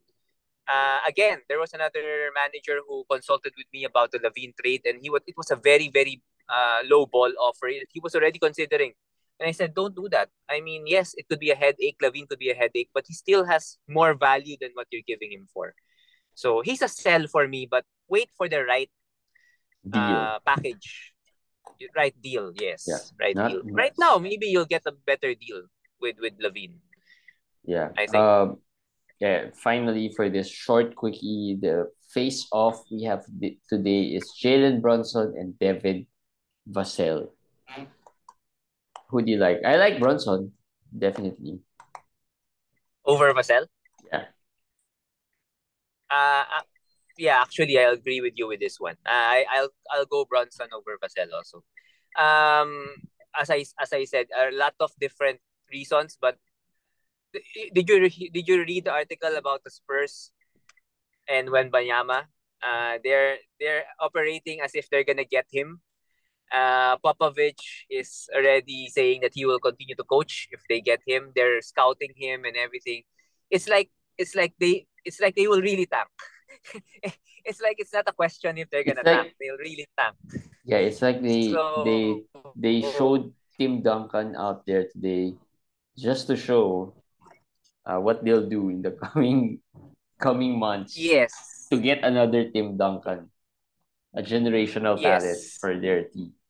Uh, 0.67 0.99
again, 1.07 1.39
there 1.49 1.61
was 1.63 1.71
another 1.75 2.35
manager 2.35 2.83
who 2.83 3.05
consulted 3.11 3.55
with 3.55 3.71
me 3.73 3.85
about 3.87 4.11
the 4.11 4.19
LaVine 4.19 4.55
trade, 4.59 4.83
and 4.85 4.99
he 4.99 5.11
was 5.15 5.23
it 5.31 5.39
was 5.39 5.55
a 5.55 5.59
very 5.71 5.87
very 5.87 6.19
uh, 6.51 6.83
low 6.91 7.07
ball 7.07 7.31
offer. 7.39 7.69
He 7.69 8.01
was 8.03 8.15
already 8.19 8.39
considering, 8.39 8.93
and 9.39 9.47
I 9.49 9.53
said, 9.53 9.75
don't 9.75 9.95
do 9.95 10.09
that. 10.11 10.31
I 10.51 10.61
mean, 10.61 10.87
yes, 10.87 11.15
it 11.17 11.29
could 11.29 11.39
be 11.39 11.51
a 11.51 11.59
headache. 11.59 11.99
LaVine 12.03 12.27
could 12.29 12.39
be 12.39 12.51
a 12.51 12.59
headache, 12.59 12.91
but 12.95 13.05
he 13.07 13.15
still 13.15 13.45
has 13.45 13.79
more 13.89 14.15
value 14.15 14.57
than 14.61 14.71
what 14.75 14.87
you're 14.91 15.07
giving 15.07 15.33
him 15.33 15.47
for. 15.53 15.75
So 16.35 16.63
he's 16.63 16.83
a 16.83 16.89
sell 16.89 17.27
for 17.27 17.47
me, 17.47 17.69
but 17.71 17.85
wait 18.09 18.31
for 18.37 18.49
the 18.49 18.65
right 18.65 18.91
uh, 19.93 20.39
package. 20.47 21.12
Right 21.97 22.15
deal, 22.23 22.53
yes. 22.55 22.87
Yeah, 22.87 23.03
right 23.21 23.37
not- 23.37 23.51
deal. 23.51 23.63
Right 23.73 23.95
now, 23.99 24.19
maybe 24.19 24.47
you'll 24.47 24.69
get 24.69 24.83
a 24.87 24.93
better 24.93 25.35
deal 25.35 25.67
with 26.01 26.17
with 26.21 26.39
LaVine. 26.39 26.79
Yeah. 27.65 27.91
I 27.97 28.07
think. 28.07 28.17
Um, 28.17 28.59
yeah. 29.21 29.51
Finally, 29.55 30.13
for 30.15 30.29
this 30.29 30.49
short 30.49 30.95
quickie, 30.97 31.59
the 31.61 31.91
face 32.13 32.47
off 32.53 32.85
we 32.91 33.05
have 33.05 33.25
today 33.69 34.15
is 34.15 34.27
Jalen 34.37 34.83
Brunson 34.83 35.35
and 35.37 35.59
Devin 35.59 36.07
Vassell. 36.69 37.31
Who 39.09 39.23
do 39.23 39.31
you 39.33 39.39
like? 39.39 39.61
I 39.65 39.77
like 39.77 40.01
Brunson, 40.01 40.53
definitely. 40.89 41.61
Over 43.05 43.33
Vassell? 43.35 43.67
Yeah. 44.09 44.25
Uh, 46.11 46.45
uh, 46.49 46.65
yeah, 47.19 47.41
actually, 47.41 47.79
I 47.79 47.93
agree 47.93 48.21
with 48.21 48.35
you 48.37 48.49
with 48.49 48.61
this 48.61 48.79
one. 48.79 48.97
I 49.07 49.45
I'll 49.53 49.71
I'll 49.91 50.07
go 50.07 50.25
Brunson 50.25 50.69
over 50.73 50.99
Vassell 51.03 51.33
also. 51.33 51.65
Um, 52.17 52.89
as 53.39 53.51
I 53.51 53.65
as 53.81 53.93
I 53.93 54.05
said, 54.05 54.27
a 54.35 54.53
lot 54.53 54.75
of 54.81 54.93
different 55.01 55.41
reasons, 55.73 56.19
but 56.21 56.37
did 57.75 57.89
you 57.89 58.09
did 58.31 58.49
you 58.49 58.65
read 58.65 58.85
the 58.85 58.93
article 58.93 59.37
about 59.37 59.65
the 59.65 59.71
Spurs 59.71 60.33
and 61.29 61.49
Wembanyama. 61.49 62.29
Uh, 62.63 62.99
they're 63.03 63.39
they're 63.59 63.85
operating 64.01 64.61
as 64.61 64.75
if 64.75 64.89
they're 64.91 65.05
gonna 65.05 65.25
get 65.27 65.47
him. 65.51 65.81
Uh, 66.53 66.97
Popovich 66.99 67.89
is 67.89 68.29
already 68.35 68.89
saying 68.89 69.23
that 69.23 69.33
he 69.35 69.47
will 69.47 69.59
continue 69.59 69.97
to 69.97 70.05
coach 70.05 70.49
if 70.53 70.61
they 70.69 70.81
get 70.81 71.01
him. 71.07 71.33
They're 71.35 71.63
scouting 71.63 72.13
him 72.15 72.45
and 72.45 72.57
everything. 72.57 73.03
It's 73.51 73.69
like 73.69 73.91
it's 74.19 74.35
like 74.35 74.55
they 74.61 74.87
it's 75.05 75.21
like 75.21 75.35
they 75.35 75.49
will 75.49 75.63
really 75.63 75.87
tank. 75.87 76.09
it's 77.45 77.61
like 77.61 77.77
it's 77.79 77.93
not 77.93 78.05
a 78.07 78.13
question 78.13 78.59
if 78.59 78.71
they're 78.71 78.85
gonna 78.85 79.03
like- 79.05 79.35
tank. 79.35 79.35
They'll 79.41 79.59
really 79.59 79.87
tank. 79.99 80.17
Yeah, 80.65 80.79
it's 80.79 81.03
like 81.03 81.23
they 81.23 81.51
So 81.51 81.83
they 81.85 82.23
they 82.57 82.77
showed 82.95 83.35
Tim 83.59 83.83
Duncan 83.83 84.37
out 84.37 84.65
there 84.67 84.87
today 84.87 85.35
just 85.99 86.27
to 86.29 86.37
show 86.37 86.95
uh, 87.85 87.99
what 87.99 88.25
they'll 88.25 88.49
do 88.49 88.71
in 88.71 88.83
the 88.83 88.91
coming 89.03 89.61
coming 90.19 90.59
months 90.59 90.97
yes. 90.97 91.67
to 91.71 91.79
get 91.79 92.05
another 92.05 92.49
Tim 92.51 92.77
Duncan, 92.77 93.31
a 94.15 94.23
generational 94.23 95.01
talent 95.01 95.39
for 95.59 95.75
their 95.79 96.05
team. 96.07 96.33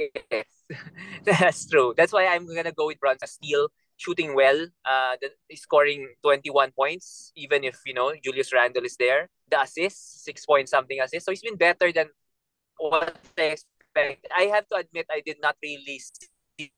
Yes, 0.00 0.64
that's 1.24 1.68
true. 1.68 1.92
That's 1.94 2.12
why 2.12 2.24
I'm 2.26 2.46
gonna 2.48 2.72
go 2.72 2.86
with 2.86 2.98
Brunson. 3.00 3.28
Still 3.28 3.68
shooting 4.00 4.34
well. 4.34 4.56
Uh, 4.80 5.20
the, 5.20 5.28
scoring 5.56 6.08
21 6.24 6.72
points, 6.72 7.32
even 7.36 7.64
if 7.64 7.76
you 7.84 7.92
know 7.92 8.12
Julius 8.24 8.52
Randle 8.52 8.84
is 8.88 8.96
there. 8.96 9.28
The 9.52 9.60
assists, 9.60 10.24
six 10.24 10.46
point 10.46 10.68
something 10.68 10.98
assists. 11.00 11.26
So 11.26 11.32
he's 11.32 11.44
been 11.44 11.60
better 11.60 11.92
than 11.92 12.08
what 12.80 13.12
I 13.36 13.60
expect. 13.60 14.24
I 14.32 14.48
have 14.48 14.66
to 14.72 14.76
admit, 14.80 15.04
I 15.12 15.20
did 15.20 15.36
not 15.42 15.56
really 15.62 16.00
see 16.00 16.72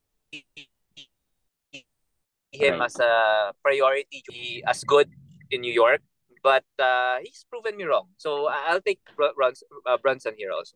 him 2.52 2.80
Right. 2.80 2.86
as 2.86 2.98
a 2.98 3.52
priority 3.62 4.22
to 4.26 4.32
be 4.32 4.64
as 4.66 4.82
good 4.82 5.08
in 5.50 5.60
New 5.62 5.72
York. 5.72 6.02
But 6.42 6.66
uh, 6.82 7.22
he's 7.22 7.46
proven 7.48 7.76
me 7.76 7.84
wrong. 7.84 8.10
So 8.18 8.50
I'll 8.50 8.82
take 8.82 8.98
Br- 9.14 9.30
Brunson, 9.36 9.68
uh, 9.86 9.96
Brunson 10.02 10.34
here 10.36 10.50
also. 10.50 10.74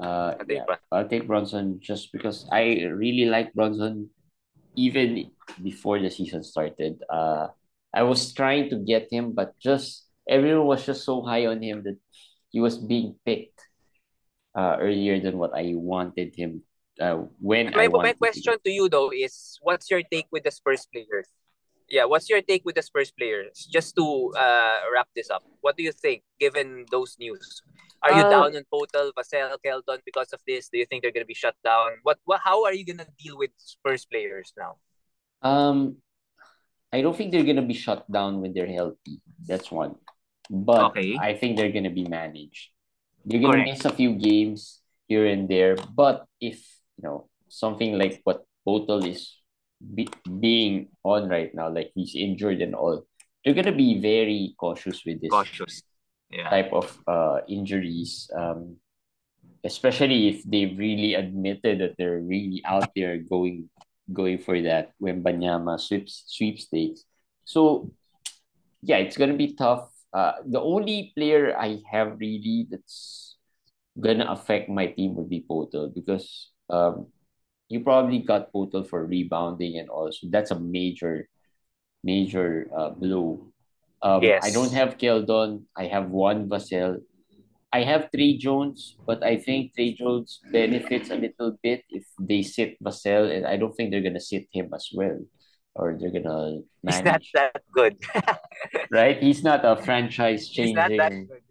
Uh, 0.00 0.32
I'll 0.40 0.46
take 0.48 0.56
yeah, 0.56 0.64
Brunson. 0.64 0.88
I'll 0.90 1.08
take 1.08 1.26
Brunson 1.28 1.66
just 1.78 2.10
because 2.10 2.48
I 2.50 2.88
really 2.88 3.26
like 3.28 3.52
Brunson 3.52 4.08
even 4.74 5.30
before 5.62 5.98
the 5.98 6.10
season 6.10 6.42
started. 6.42 7.02
Uh, 7.08 7.48
I 7.94 8.02
was 8.02 8.32
trying 8.32 8.70
to 8.70 8.76
get 8.76 9.08
him, 9.10 9.32
but 9.32 9.58
just 9.58 10.06
everyone 10.28 10.66
was 10.66 10.84
just 10.86 11.04
so 11.04 11.22
high 11.22 11.46
on 11.46 11.62
him 11.62 11.82
that 11.84 11.96
he 12.50 12.60
was 12.60 12.78
being 12.78 13.14
picked 13.24 13.60
uh, 14.54 14.76
earlier 14.80 15.20
than 15.20 15.38
what 15.38 15.52
I 15.54 15.72
wanted 15.74 16.34
him. 16.34 16.62
Uh, 16.98 17.26
when 17.40 17.74
My, 17.74 17.84
I 17.84 17.88
my 17.88 18.12
question 18.12 18.54
to 18.62 18.70
you 18.70 18.88
though 18.88 19.10
is 19.10 19.58
what's 19.62 19.90
your 19.90 20.02
take 20.02 20.26
with 20.30 20.44
the 20.44 20.50
Spurs 20.50 20.86
players? 20.86 21.26
Yeah, 21.90 22.06
what's 22.06 22.30
your 22.30 22.40
take 22.40 22.64
with 22.64 22.76
the 22.76 22.82
Spurs 22.82 23.10
players? 23.10 23.66
Just 23.70 23.96
to 23.96 24.32
uh, 24.38 24.78
wrap 24.94 25.08
this 25.14 25.28
up, 25.28 25.42
what 25.60 25.76
do 25.76 25.82
you 25.82 25.92
think 25.92 26.22
given 26.38 26.86
those 26.90 27.16
news? 27.18 27.62
Are 28.04 28.12
you 28.12 28.24
Uh, 28.24 28.30
down 28.30 28.48
on 28.56 28.64
Poeltl, 28.68 29.12
Vassell, 29.16 29.56
Keldon 29.64 29.98
because 30.04 30.30
of 30.36 30.40
this? 30.46 30.68
Do 30.68 30.76
you 30.76 30.84
think 30.84 31.00
they're 31.02 31.10
gonna 31.16 31.24
be 31.24 31.34
shut 31.34 31.56
down? 31.64 31.96
What, 32.02 32.18
what 32.28 32.40
how 32.44 32.64
are 32.64 32.74
you 32.74 32.84
gonna 32.84 33.08
deal 33.18 33.36
with 33.40 33.50
Spurs 33.56 34.04
players 34.04 34.52
now? 34.56 34.76
Um, 35.40 35.96
I 36.92 37.00
don't 37.00 37.16
think 37.16 37.32
they're 37.32 37.48
gonna 37.48 37.64
be 37.64 37.74
shut 37.74 38.04
down 38.12 38.40
when 38.40 38.52
they're 38.52 38.70
healthy. 38.70 39.24
That's 39.48 39.72
one. 39.72 39.96
But 40.50 40.92
Okay. 40.92 41.16
I 41.18 41.32
think 41.34 41.56
they're 41.56 41.72
gonna 41.72 41.90
be 41.90 42.04
managed. 42.04 42.70
They're 43.24 43.40
gonna 43.40 43.64
miss 43.64 43.84
a 43.88 43.92
few 43.92 44.12
games 44.20 44.84
here 45.08 45.26
and 45.26 45.48
there. 45.48 45.76
But 45.76 46.28
if 46.40 46.60
you 47.00 47.08
know 47.08 47.28
something 47.48 47.96
like 47.96 48.20
what 48.24 48.44
Poeltl 48.68 49.08
is 49.08 49.40
be 49.80 50.08
being 50.28 50.92
on 51.02 51.28
right 51.28 51.52
now, 51.54 51.72
like 51.72 51.92
he's 51.96 52.14
injured 52.14 52.60
and 52.60 52.74
all, 52.76 53.08
they're 53.44 53.56
gonna 53.56 53.72
be 53.72 54.00
very 54.00 54.54
cautious 54.60 55.04
with 55.04 55.20
this 55.24 55.32
Cautious. 55.32 55.82
Yeah. 56.34 56.50
type 56.50 56.72
of 56.72 56.90
uh 57.06 57.40
injuries. 57.48 58.30
Um, 58.34 58.76
especially 59.64 60.28
if 60.28 60.44
they've 60.44 60.76
really 60.76 61.14
admitted 61.14 61.80
that 61.80 61.96
they're 61.96 62.20
really 62.20 62.62
out 62.66 62.90
there 62.96 63.18
going 63.18 63.70
going 64.12 64.38
for 64.38 64.60
that 64.62 64.92
Wembanyama 65.00 65.80
sweeps 65.80 66.24
sweepstakes. 66.28 67.04
So 67.44 67.92
yeah, 68.82 68.98
it's 68.98 69.16
gonna 69.16 69.36
be 69.38 69.54
tough. 69.54 69.90
Uh, 70.12 70.34
the 70.46 70.60
only 70.60 71.12
player 71.16 71.56
I 71.58 71.82
have 71.90 72.18
really 72.20 72.66
that's 72.70 73.36
gonna 74.00 74.26
affect 74.28 74.68
my 74.68 74.86
team 74.88 75.14
would 75.16 75.30
be 75.30 75.44
Poeltl 75.48 75.94
because 75.94 76.50
um 76.70 77.08
you 77.68 77.80
probably 77.80 78.20
got 78.20 78.52
Poeltl 78.52 78.86
for 78.88 79.06
rebounding 79.06 79.78
and 79.78 79.88
also 79.88 80.28
that's 80.30 80.50
a 80.50 80.58
major 80.60 81.28
major 82.04 82.68
uh, 82.76 82.90
blow. 82.90 83.48
Um, 84.04 84.20
I 84.20 84.50
don't 84.52 84.72
have 84.72 84.98
Keldon. 85.00 85.64
I 85.76 85.86
have 85.88 86.10
one 86.12 86.48
Vassell. 86.48 87.00
I 87.72 87.82
have 87.82 88.12
Tre 88.12 88.36
Jones, 88.36 88.96
but 89.08 89.24
I 89.24 89.34
think 89.40 89.74
Tre 89.74 89.94
Jones 89.96 90.40
benefits 90.52 91.08
a 91.10 91.16
little 91.16 91.56
bit 91.62 91.82
if 91.88 92.04
they 92.20 92.42
sit 92.42 92.76
Vassell, 92.84 93.32
and 93.34 93.46
I 93.48 93.56
don't 93.56 93.72
think 93.74 93.90
they're 93.90 94.04
gonna 94.04 94.20
sit 94.20 94.46
him 94.52 94.70
as 94.76 94.90
well, 94.94 95.18
or 95.74 95.96
they're 95.98 96.12
gonna 96.12 96.60
He's 96.86 97.02
not 97.02 97.22
that 97.34 97.56
good. 97.72 97.96
Right? 98.92 99.18
He's 99.18 99.42
not 99.42 99.64
a 99.64 99.74
franchise 99.74 100.46
He's 100.52 100.72
not 100.76 100.90
that 100.92 101.10
changing. 101.10 101.26
good. 101.26 101.42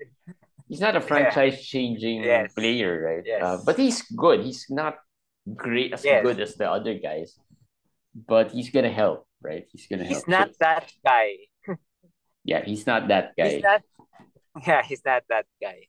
He's 0.70 0.80
not 0.80 0.96
a 0.96 1.02
franchise 1.02 1.60
changing 1.66 2.24
Yes. 2.24 2.54
player, 2.54 3.02
right? 3.04 3.26
Uh, 3.42 3.58
but 3.66 3.76
he's 3.78 4.02
good. 4.16 4.46
He's 4.46 4.70
not 4.70 4.96
great 5.58 5.92
as 5.92 6.06
Yes. 6.06 6.24
good 6.24 6.40
as 6.40 6.56
the 6.56 6.70
other 6.72 6.94
guys, 7.02 7.36
but 8.16 8.52
he's 8.56 8.70
gonna 8.70 8.94
help, 8.94 9.28
right? 9.42 9.66
He's 9.74 9.88
gonna 9.92 10.06
He's 10.06 10.24
help. 10.24 10.28
not 10.30 10.50
that 10.62 10.88
guy. 11.04 11.50
Yeah, 12.44 12.64
he's 12.66 12.86
not 12.88 13.08
that 13.10 13.34
He's 13.42 13.58
guy. 13.62 13.62
not 13.62 13.82
yeah, 14.68 14.84
he's 14.84 15.04
not 15.06 15.24
that 15.30 15.46
guy. 15.62 15.88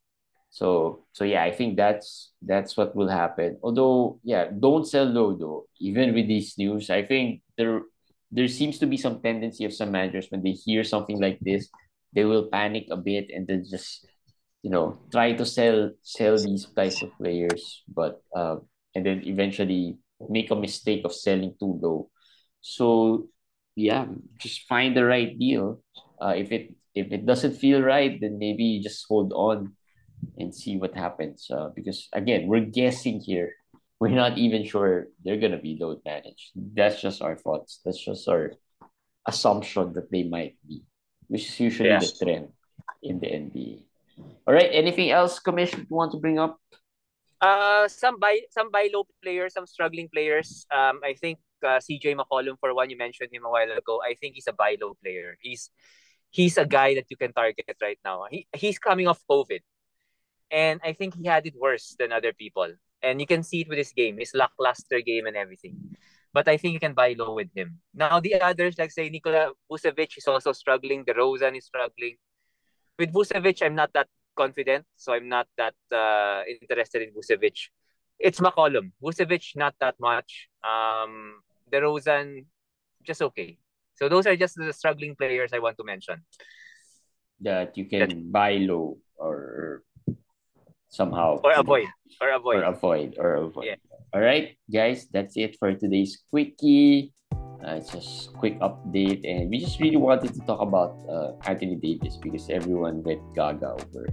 So 0.51 1.05
so 1.13 1.25
yeah, 1.25 1.43
I 1.43 1.51
think 1.53 1.77
that's 1.77 2.33
that's 2.43 2.77
what 2.77 2.95
will 2.95 3.09
happen. 3.09 3.59
Although 3.63 4.21
yeah, 4.23 4.51
don't 4.51 4.87
sell 4.87 5.05
low 5.07 5.37
though. 5.37 5.67
Even 5.81 6.15
with 6.15 6.29
these 6.29 6.57
news, 6.59 6.91
I 6.91 7.03
think 7.05 7.43
there 7.59 7.83
there 8.31 8.49
seems 8.49 8.79
to 8.79 8.87
be 8.87 8.97
some 8.97 9.21
tendency 9.23 9.65
of 9.65 9.75
some 9.75 9.91
managers 9.91 10.29
when 10.31 10.43
they 10.43 10.53
hear 10.53 10.85
something 10.85 11.21
like 11.21 11.39
this, 11.41 11.69
they 12.15 12.25
will 12.25 12.49
panic 12.51 12.87
a 12.91 12.97
bit 12.97 13.31
and 13.35 13.47
then 13.47 13.65
just 13.69 14.07
you 14.63 14.71
know 14.71 14.99
try 15.13 15.33
to 15.35 15.45
sell 15.47 15.91
sell 16.03 16.39
these 16.39 16.67
types 16.77 17.03
of 17.03 17.11
players, 17.19 17.83
but 17.89 18.23
uh, 18.37 18.57
and 18.95 19.05
then 19.07 19.23
eventually 19.27 19.99
make 20.31 20.51
a 20.51 20.57
mistake 20.57 21.05
of 21.05 21.15
selling 21.15 21.55
too 21.59 21.79
low. 21.83 22.11
So 22.61 23.27
yeah, 23.77 24.07
just 24.39 24.69
find 24.69 24.97
the 24.97 25.05
right 25.05 25.37
deal. 25.39 25.83
Uh, 26.25 26.33
if 26.33 26.49
it 26.49 26.73
if 26.97 27.13
it 27.13 27.27
doesn't 27.29 27.53
feel 27.61 27.85
right, 27.85 28.17
then 28.17 28.41
maybe 28.41 28.65
you 28.65 28.81
just 28.81 29.05
hold 29.05 29.29
on 29.37 29.77
and 30.41 30.55
see 30.55 30.81
what 30.81 30.97
happens. 30.97 31.51
Uh, 31.53 31.69
because 31.77 32.09
again, 32.17 32.49
we're 32.49 32.65
guessing 32.65 33.21
here. 33.21 33.53
We're 34.01 34.11
not 34.11 34.37
even 34.37 34.67
sure 34.67 35.09
they're 35.23 35.39
gonna 35.41 35.61
be 35.63 35.79
load 35.81 36.03
managed. 36.05 36.51
That's 36.57 37.01
just 37.01 37.23
our 37.23 37.37
thoughts. 37.37 37.81
That's 37.85 38.01
just 38.03 38.29
our 38.29 38.53
assumption 39.25 39.93
that 39.95 40.11
they 40.11 40.25
might 40.25 40.57
be, 40.67 40.83
which 41.29 41.49
is 41.49 41.61
usually 41.61 41.89
Yeah. 41.95 42.01
the 42.01 42.13
trend 42.13 42.49
in 43.03 43.21
the 43.21 43.31
NBA. 43.31 43.87
All 44.47 44.53
right. 44.53 44.69
Anything 44.73 45.11
else, 45.11 45.39
Commission, 45.39 45.87
you 45.89 45.95
want 45.97 46.13
to 46.13 46.19
bring 46.19 46.39
up? 46.39 46.61
Uh, 47.41 47.89
some 47.89 48.19
by 48.19 48.41
some 48.51 48.71
buy 48.71 48.91
low 48.93 49.07
players, 49.23 49.55
some 49.55 49.65
struggling 49.65 50.09
players. 50.09 50.67
Um, 50.75 51.01
I 51.05 51.15
think 51.15 51.39
uh, 51.63 51.81
CJ 51.81 52.17
McCollum 52.19 52.59
for 52.61 52.75
one, 52.75 52.91
you 52.91 52.99
mentioned 52.99 53.31
him 53.33 53.45
a 53.47 53.51
while 53.51 53.71
ago. 53.71 54.03
I 54.05 54.15
think 54.15 54.35
he's 54.35 54.49
a 54.49 54.53
buy 54.53 54.77
low 54.81 54.99
player. 55.03 55.39
He's 55.41 55.71
he's 56.35 56.59
a 56.59 56.67
guy 56.67 56.99
that 56.99 57.07
you 57.09 57.17
can 57.17 57.33
target 57.33 57.79
right 57.81 57.99
now. 58.05 58.27
He 58.29 58.47
he's 58.53 58.79
coming 58.83 59.07
off 59.07 59.23
COVID, 59.31 59.63
and 60.51 60.83
I 60.83 60.93
think 60.93 61.15
he 61.15 61.31
had 61.31 61.47
it 61.47 61.55
worse 61.55 61.95
than 61.95 62.11
other 62.11 62.35
people. 62.35 62.75
And 63.03 63.21
you 63.21 63.27
can 63.27 63.43
see 63.45 63.61
it 63.63 63.69
with 63.69 63.79
his 63.79 63.93
game, 63.93 64.19
his 64.19 64.33
lackluster 64.35 65.01
game 65.01 65.27
and 65.27 65.37
everything. 65.37 65.77
But 66.33 66.49
I 66.49 66.57
think 66.57 66.73
you 66.75 66.81
can 66.81 66.95
buy 66.95 67.15
low 67.15 67.35
with 67.39 67.53
him. 67.55 67.79
Now 67.95 68.19
the 68.19 68.41
others, 68.43 68.75
like 68.77 68.91
say 68.91 69.09
Nikola 69.09 69.53
Vucevic, 69.71 70.19
is 70.19 70.27
also 70.27 70.53
struggling. 70.53 71.05
The 71.07 71.15
DeRozan 71.15 71.57
is 71.57 71.67
struggling. 71.67 72.17
With 72.99 73.13
Vucevic, 73.13 73.63
I'm 73.63 73.77
not 73.77 73.93
that 73.95 74.09
confident, 74.35 74.87
so 74.97 75.13
I'm 75.15 75.29
not 75.29 75.47
that 75.57 75.79
uh, 75.93 76.43
interested 76.49 77.03
in 77.03 77.15
Vucevic. 77.15 77.71
It's 78.19 78.41
McCollum. 78.41 78.91
Vucevic, 79.03 79.55
not 79.55 79.75
that 79.79 79.95
much. 80.01 80.49
Um, 80.65 81.43
DeRozan, 81.71 82.47
just 83.05 83.23
okay. 83.23 83.59
So 83.95 84.09
those 84.09 84.27
are 84.27 84.37
just 84.37 84.57
the 84.57 84.73
struggling 84.73 85.15
players 85.17 85.53
I 85.53 85.59
want 85.61 85.77
to 85.79 85.85
mention. 85.85 86.23
That 87.41 87.77
you 87.77 87.85
can 87.87 88.31
buy 88.31 88.59
low 88.63 88.99
or 89.17 89.83
somehow 90.89 91.41
Or 91.43 91.53
avoid. 91.53 91.87
Or 92.21 92.31
avoid. 92.31 92.57
or 92.57 92.63
avoid 92.65 93.15
or 93.19 93.35
avoid. 93.35 93.65
Yeah. 93.67 93.77
All 94.15 94.21
right, 94.23 94.55
guys, 94.71 95.09
that's 95.11 95.37
it 95.37 95.59
for 95.59 95.75
today's 95.75 96.23
quickie. 96.31 97.13
Uh, 97.35 97.81
it's 97.81 97.91
just 97.91 98.31
quick 98.35 98.61
update, 98.61 99.25
and 99.25 99.49
we 99.51 99.59
just 99.59 99.81
really 99.81 99.97
wanted 99.97 100.35
to 100.35 100.41
talk 100.47 100.61
about 100.61 100.95
uh, 101.09 101.33
Anthony 101.49 101.75
Davis 101.75 102.17
because 102.21 102.51
everyone 102.51 103.03
went 103.03 103.25
gaga 103.35 103.73
over 103.75 104.07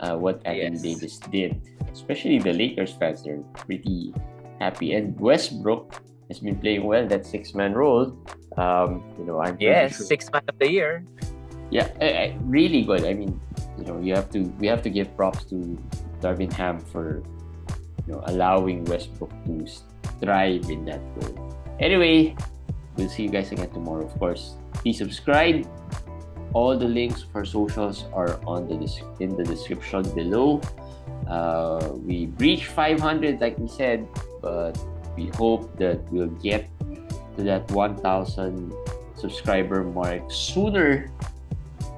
uh, 0.00 0.16
what 0.16 0.40
Anthony 0.46 0.72
Yes. 0.74 0.82
Davis 0.82 1.14
did. 1.30 1.60
Especially 1.92 2.38
the 2.40 2.52
Lakers 2.52 2.96
fans, 2.96 3.22
they're 3.22 3.44
pretty 3.54 4.14
happy, 4.58 4.94
and 4.96 5.14
Westbrook 5.20 6.00
has 6.32 6.40
been 6.40 6.56
playing 6.56 6.84
well 6.88 7.04
that 7.06 7.26
six 7.28 7.52
man 7.54 7.74
role. 7.76 8.16
Um, 8.56 9.04
you 9.20 9.24
know, 9.28 9.40
I'm 9.44 9.56
Yes, 9.60 9.96
sure. 9.96 10.06
six 10.06 10.32
man 10.32 10.42
of 10.48 10.56
the 10.58 10.70
year. 10.72 11.04
Yeah, 11.70 11.88
eh, 12.00 12.08
eh, 12.08 12.28
really 12.48 12.82
good. 12.88 13.04
I 13.04 13.12
mean, 13.12 13.36
you 13.78 13.84
know, 13.84 14.00
you 14.00 14.14
have 14.16 14.28
to 14.32 14.48
we 14.60 14.66
have 14.72 14.80
to 14.82 14.90
give 14.90 15.12
props 15.16 15.44
to 15.52 15.56
Darvin 16.24 16.52
Ham 16.56 16.80
for 16.80 17.22
you 18.08 18.12
know 18.16 18.20
allowing 18.32 18.84
Westbrook 18.88 19.32
to 19.44 19.64
thrive 20.20 20.68
in 20.72 20.84
that 20.88 21.00
role. 21.20 21.36
Anyway, 21.80 22.36
we'll 22.96 23.08
see 23.08 23.24
you 23.24 23.32
guys 23.32 23.52
again 23.52 23.68
tomorrow. 23.72 24.04
Of 24.04 24.16
course, 24.18 24.56
please 24.80 24.96
subscribe. 24.98 25.64
All 26.52 26.76
the 26.76 26.88
links 26.88 27.24
for 27.32 27.44
socials 27.48 28.04
are 28.12 28.36
on 28.44 28.68
the 28.68 28.76
in 29.20 29.36
the 29.36 29.44
description 29.44 30.04
below. 30.12 30.60
Uh, 31.24 31.96
we 32.04 32.26
breached 32.26 32.68
500, 32.76 33.40
like 33.40 33.56
we 33.56 33.68
said, 33.68 34.04
but 34.44 34.76
we 35.16 35.26
hope 35.34 35.76
that 35.78 36.00
we'll 36.10 36.34
get 36.42 36.68
to 37.36 37.42
that 37.44 37.70
1,000 37.70 38.72
subscriber 39.16 39.84
mark 39.84 40.22
sooner 40.30 41.10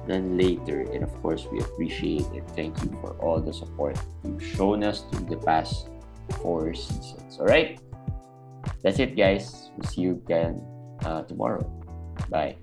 than 0.07 0.37
later. 0.37 0.81
And 0.93 1.03
of 1.03 1.13
course, 1.21 1.47
we 1.51 1.59
appreciate 1.59 2.25
and 2.33 2.47
thank 2.55 2.77
you 2.83 2.89
for 3.01 3.11
all 3.19 3.39
the 3.41 3.53
support 3.53 3.97
you've 4.23 4.43
shown 4.43 4.83
us 4.83 5.03
through 5.11 5.25
the 5.25 5.37
past 5.37 5.89
four 6.41 6.73
seasons. 6.73 7.37
All 7.39 7.47
right, 7.47 7.79
that's 8.81 8.99
it, 8.99 9.17
guys. 9.17 9.71
We'll 9.77 9.89
see 9.89 10.01
you 10.01 10.21
again 10.25 10.61
uh, 11.03 11.23
tomorrow. 11.23 11.65
Bye. 12.29 12.57